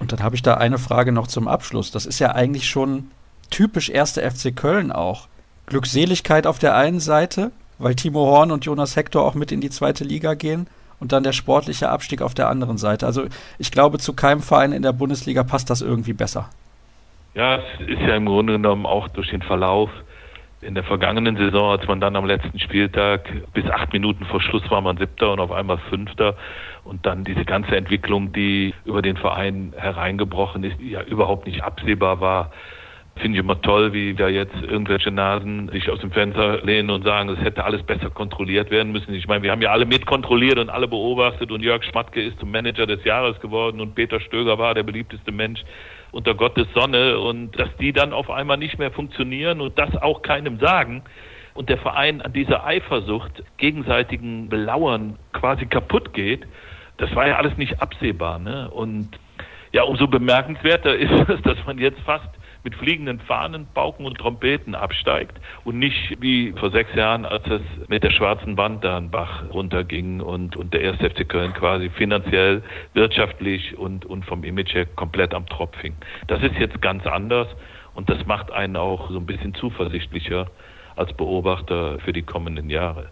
Und 0.00 0.12
dann 0.12 0.22
habe 0.22 0.36
ich 0.36 0.42
da 0.42 0.54
eine 0.54 0.78
Frage 0.78 1.12
noch 1.12 1.26
zum 1.26 1.48
Abschluss. 1.48 1.90
Das 1.90 2.06
ist 2.06 2.18
ja 2.18 2.32
eigentlich 2.34 2.68
schon 2.68 3.10
typisch 3.50 3.88
erste 3.88 4.28
FC 4.28 4.54
Köln 4.54 4.92
auch. 4.92 5.28
Glückseligkeit 5.66 6.46
auf 6.46 6.58
der 6.58 6.76
einen 6.76 7.00
Seite, 7.00 7.50
weil 7.78 7.94
Timo 7.94 8.20
Horn 8.26 8.52
und 8.52 8.64
Jonas 8.64 8.96
Hector 8.96 9.24
auch 9.24 9.34
mit 9.34 9.52
in 9.52 9.60
die 9.60 9.70
zweite 9.70 10.04
Liga 10.04 10.34
gehen 10.34 10.66
und 11.00 11.12
dann 11.12 11.22
der 11.22 11.32
sportliche 11.32 11.90
Abstieg 11.90 12.22
auf 12.22 12.34
der 12.34 12.48
anderen 12.48 12.78
Seite. 12.78 13.06
Also 13.06 13.26
ich 13.58 13.70
glaube, 13.70 13.98
zu 13.98 14.14
keinem 14.14 14.40
Verein 14.40 14.72
in 14.72 14.82
der 14.82 14.92
Bundesliga 14.92 15.42
passt 15.42 15.70
das 15.70 15.82
irgendwie 15.82 16.12
besser. 16.12 16.48
Ja, 17.34 17.56
es 17.56 17.88
ist 17.88 18.00
ja 18.00 18.16
im 18.16 18.26
Grunde 18.26 18.54
genommen 18.54 18.86
auch 18.86 19.08
durch 19.08 19.30
den 19.30 19.42
Verlauf 19.42 19.90
in 20.60 20.74
der 20.74 20.84
vergangenen 20.84 21.36
Saison, 21.36 21.70
als 21.70 21.86
man 21.86 22.00
dann 22.00 22.16
am 22.16 22.26
letzten 22.26 22.58
Spieltag 22.58 23.30
bis 23.54 23.64
acht 23.70 23.92
Minuten 23.92 24.24
vor 24.24 24.40
Schluss 24.40 24.68
war 24.70 24.80
man 24.80 24.96
siebter 24.96 25.32
und 25.32 25.40
auf 25.40 25.52
einmal 25.52 25.78
fünfter 25.88 26.36
und 26.84 27.06
dann 27.06 27.24
diese 27.24 27.44
ganze 27.44 27.76
Entwicklung, 27.76 28.32
die 28.32 28.74
über 28.84 29.02
den 29.02 29.16
Verein 29.16 29.72
hereingebrochen 29.76 30.64
ist, 30.64 30.80
die 30.80 30.90
ja 30.90 31.02
überhaupt 31.02 31.46
nicht 31.46 31.62
absehbar 31.62 32.20
war, 32.20 32.50
Finde 33.20 33.36
ich 33.36 33.44
immer 33.44 33.60
toll, 33.60 33.92
wie 33.92 34.14
da 34.14 34.28
jetzt 34.28 34.54
irgendwelche 34.62 35.10
Nasen 35.10 35.68
sich 35.70 35.90
aus 35.90 35.98
dem 35.98 36.12
Fenster 36.12 36.64
lehnen 36.64 36.88
und 36.90 37.04
sagen, 37.04 37.28
es 37.30 37.40
hätte 37.40 37.64
alles 37.64 37.82
besser 37.82 38.10
kontrolliert 38.10 38.70
werden 38.70 38.92
müssen. 38.92 39.12
Ich 39.12 39.26
meine, 39.26 39.42
wir 39.42 39.50
haben 39.50 39.62
ja 39.62 39.72
alle 39.72 39.86
mitkontrolliert 39.86 40.58
und 40.58 40.70
alle 40.70 40.86
beobachtet 40.86 41.50
und 41.50 41.62
Jörg 41.62 41.82
Schmatke 41.82 42.22
ist 42.22 42.38
zum 42.38 42.52
Manager 42.52 42.86
des 42.86 43.02
Jahres 43.04 43.40
geworden 43.40 43.80
und 43.80 43.96
Peter 43.96 44.20
Stöger 44.20 44.58
war 44.58 44.74
der 44.74 44.84
beliebteste 44.84 45.32
Mensch 45.32 45.64
unter 46.10 46.34
Gottes 46.34 46.66
Sonne 46.74 47.18
und 47.18 47.58
dass 47.58 47.68
die 47.78 47.92
dann 47.92 48.12
auf 48.12 48.30
einmal 48.30 48.56
nicht 48.56 48.78
mehr 48.78 48.90
funktionieren 48.90 49.60
und 49.60 49.78
das 49.78 49.94
auch 49.96 50.22
keinem 50.22 50.58
sagen 50.58 51.02
und 51.54 51.68
der 51.68 51.78
Verein 51.78 52.22
an 52.22 52.32
dieser 52.32 52.64
Eifersucht, 52.64 53.42
gegenseitigen 53.56 54.48
Belauern 54.48 55.18
quasi 55.32 55.66
kaputt 55.66 56.12
geht, 56.14 56.46
das 56.98 57.14
war 57.14 57.26
ja 57.26 57.36
alles 57.36 57.56
nicht 57.56 57.82
absehbar. 57.82 58.38
Ne? 58.38 58.70
Und 58.70 59.10
ja, 59.72 59.82
umso 59.82 60.06
bemerkenswerter 60.06 60.94
ist 60.96 61.28
es, 61.28 61.42
dass 61.42 61.58
man 61.66 61.78
jetzt 61.78 62.00
fast 62.00 62.28
mit 62.68 62.76
fliegenden 62.76 63.18
Fahnen, 63.20 63.66
Pauken 63.72 64.04
und 64.04 64.18
Trompeten 64.18 64.74
absteigt 64.74 65.40
und 65.64 65.78
nicht 65.78 66.20
wie 66.20 66.52
vor 66.52 66.70
sechs 66.70 66.94
Jahren, 66.94 67.24
als 67.24 67.46
es 67.46 67.62
mit 67.88 68.04
der 68.04 68.10
schwarzen 68.10 68.58
Wand 68.58 68.84
da 68.84 68.98
einen 68.98 69.10
Bach 69.10 69.44
runterging 69.54 70.20
und, 70.20 70.54
und 70.54 70.74
der 70.74 70.82
erste 70.82 71.08
FC 71.08 71.26
Köln 71.26 71.54
quasi 71.54 71.88
finanziell, 71.88 72.62
wirtschaftlich 72.92 73.78
und, 73.78 74.04
und 74.04 74.26
vom 74.26 74.44
Image 74.44 74.74
her 74.74 74.84
komplett 74.84 75.32
am 75.32 75.46
Tropf 75.46 75.80
hing. 75.80 75.96
Das 76.26 76.42
ist 76.42 76.56
jetzt 76.56 76.82
ganz 76.82 77.06
anders 77.06 77.48
und 77.94 78.10
das 78.10 78.26
macht 78.26 78.52
einen 78.52 78.76
auch 78.76 79.10
so 79.10 79.16
ein 79.16 79.24
bisschen 79.24 79.54
zuversichtlicher 79.54 80.50
als 80.94 81.10
Beobachter 81.14 81.98
für 82.00 82.12
die 82.12 82.22
kommenden 82.22 82.68
Jahre. 82.68 83.08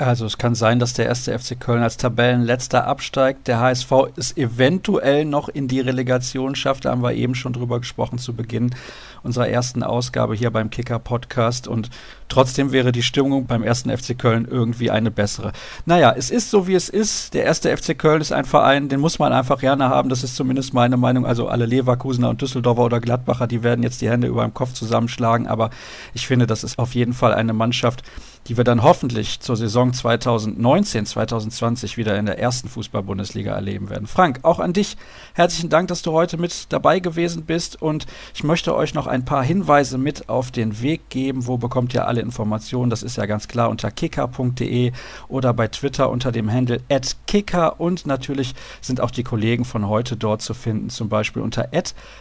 Also 0.00 0.24
es 0.24 0.38
kann 0.38 0.54
sein, 0.54 0.78
dass 0.78 0.94
der 0.94 1.06
erste 1.06 1.38
FC 1.38 1.60
Köln 1.60 1.82
als 1.82 1.98
Tabellenletzter 1.98 2.86
absteigt. 2.86 3.46
Der 3.48 3.60
HSV 3.60 3.92
es 4.16 4.36
eventuell 4.36 5.26
noch 5.26 5.48
in 5.48 5.68
die 5.68 5.80
Relegation 5.80 6.54
schafft. 6.54 6.86
Da 6.86 6.90
haben 6.90 7.02
wir 7.02 7.12
eben 7.12 7.34
schon 7.34 7.52
drüber 7.52 7.80
gesprochen 7.80 8.18
zu 8.18 8.32
Beginn 8.32 8.74
unserer 9.22 9.48
ersten 9.48 9.82
Ausgabe 9.82 10.34
hier 10.34 10.50
beim 10.50 10.70
Kicker 10.70 10.98
Podcast. 10.98 11.68
Und 11.68 11.90
trotzdem 12.28 12.72
wäre 12.72 12.92
die 12.92 13.02
Stimmung 13.02 13.46
beim 13.46 13.62
ersten 13.62 13.94
FC 13.94 14.18
Köln 14.18 14.48
irgendwie 14.50 14.90
eine 14.90 15.10
bessere. 15.10 15.52
Naja, 15.84 16.14
es 16.16 16.30
ist 16.30 16.50
so, 16.50 16.66
wie 16.66 16.74
es 16.74 16.88
ist. 16.88 17.34
Der 17.34 17.44
erste 17.44 17.76
FC 17.76 17.98
Köln 17.98 18.22
ist 18.22 18.32
ein 18.32 18.46
Verein, 18.46 18.88
den 18.88 19.00
muss 19.00 19.18
man 19.18 19.34
einfach 19.34 19.60
gerne 19.60 19.90
haben. 19.90 20.08
Das 20.08 20.24
ist 20.24 20.34
zumindest 20.34 20.72
meine 20.72 20.96
Meinung. 20.96 21.26
Also 21.26 21.48
alle 21.48 21.66
Leverkusener 21.66 22.30
und 22.30 22.40
Düsseldorfer 22.40 22.84
oder 22.84 23.00
Gladbacher, 23.00 23.46
die 23.46 23.62
werden 23.62 23.82
jetzt 23.82 24.00
die 24.00 24.08
Hände 24.08 24.28
über 24.28 24.44
dem 24.44 24.54
Kopf 24.54 24.72
zusammenschlagen. 24.72 25.46
Aber 25.46 25.68
ich 26.14 26.26
finde, 26.26 26.46
das 26.46 26.64
ist 26.64 26.78
auf 26.78 26.94
jeden 26.94 27.12
Fall 27.12 27.34
eine 27.34 27.52
Mannschaft, 27.52 28.02
die 28.46 28.56
wir 28.56 28.64
dann 28.64 28.82
hoffentlich 28.82 29.40
zur 29.40 29.56
Saison 29.56 29.92
2019, 29.92 31.04
2020 31.06 31.96
wieder 31.96 32.18
in 32.18 32.26
der 32.26 32.38
ersten 32.38 32.68
Fußball-Bundesliga 32.68 33.52
erleben 33.52 33.90
werden. 33.90 34.08
Frank, 34.08 34.40
auch 34.42 34.58
an 34.58 34.72
dich 34.72 34.96
herzlichen 35.34 35.70
Dank, 35.70 35.86
dass 35.88 36.02
du 36.02 36.12
heute 36.12 36.36
mit 36.36 36.72
dabei 36.72 37.00
gewesen 37.00 37.44
bist 37.44 37.80
und 37.80 38.06
ich 38.34 38.42
möchte 38.42 38.74
euch 38.74 38.94
noch 38.94 39.06
ein 39.06 39.24
paar 39.24 39.44
Hinweise 39.44 39.98
mit 39.98 40.28
auf 40.28 40.50
den 40.50 40.82
Weg 40.82 41.10
geben. 41.10 41.46
Wo 41.46 41.58
bekommt 41.58 41.94
ihr 41.94 42.08
alle 42.08 42.22
Informationen? 42.22 42.90
Das 42.90 43.02
ist 43.02 43.16
ja 43.16 43.26
ganz 43.26 43.46
klar 43.46 43.70
unter 43.70 43.90
kicker.de 43.90 44.92
oder 45.28 45.52
bei 45.52 45.68
Twitter 45.68 46.08
unter 46.10 46.32
dem 46.32 46.50
Handle 46.50 46.80
@kicker 47.26 47.78
und 47.78 48.06
natürlich 48.06 48.54
sind 48.80 49.00
auch 49.00 49.10
die 49.10 49.22
Kollegen 49.22 49.64
von 49.64 49.88
heute 49.88 50.16
dort 50.16 50.42
zu 50.42 50.54
finden, 50.54 50.90
zum 50.90 51.08
Beispiel 51.08 51.42
unter 51.42 51.68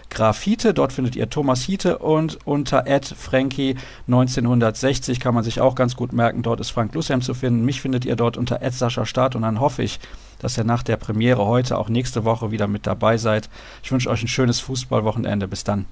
@grafite. 0.10 0.76
Dort 0.76 0.94
findet 0.94 1.16
ihr 1.16 1.30
Thomas 1.30 1.62
Hiete 1.62 1.98
und 1.98 2.38
unter 2.46 2.86
@frankie1960 2.86 5.20
kann 5.20 5.34
man 5.34 5.44
sich 5.44 5.60
auch 5.62 5.74
ganz 5.76 5.96
gut 5.96 6.14
merken, 6.20 6.44
dort 6.44 6.60
ist 6.60 6.72
Frank 6.72 6.94
Lusheim 6.94 7.22
zu 7.22 7.34
finden. 7.34 7.64
Mich 7.64 7.82
findet 7.82 8.04
ihr 8.04 8.16
dort 8.16 8.36
unter 8.38 8.60
Sascha 8.72 9.06
Start 9.06 9.36
und 9.36 9.44
dann 9.44 9.60
hoffe 9.60 9.84
ich, 9.84 10.00
dass 10.40 10.58
ihr 10.58 10.66
nach 10.66 10.84
der 10.84 10.98
Premiere 10.98 11.46
heute 11.46 11.78
auch 11.78 11.90
nächste 11.90 12.26
Woche 12.26 12.52
wieder 12.52 12.68
mit 12.68 12.86
dabei 12.86 13.18
seid. 13.18 13.50
Ich 13.84 13.92
wünsche 13.92 14.10
euch 14.10 14.22
ein 14.22 14.28
schönes 14.28 14.60
Fußballwochenende. 14.60 15.48
Bis 15.48 15.64
dann. 15.64 15.86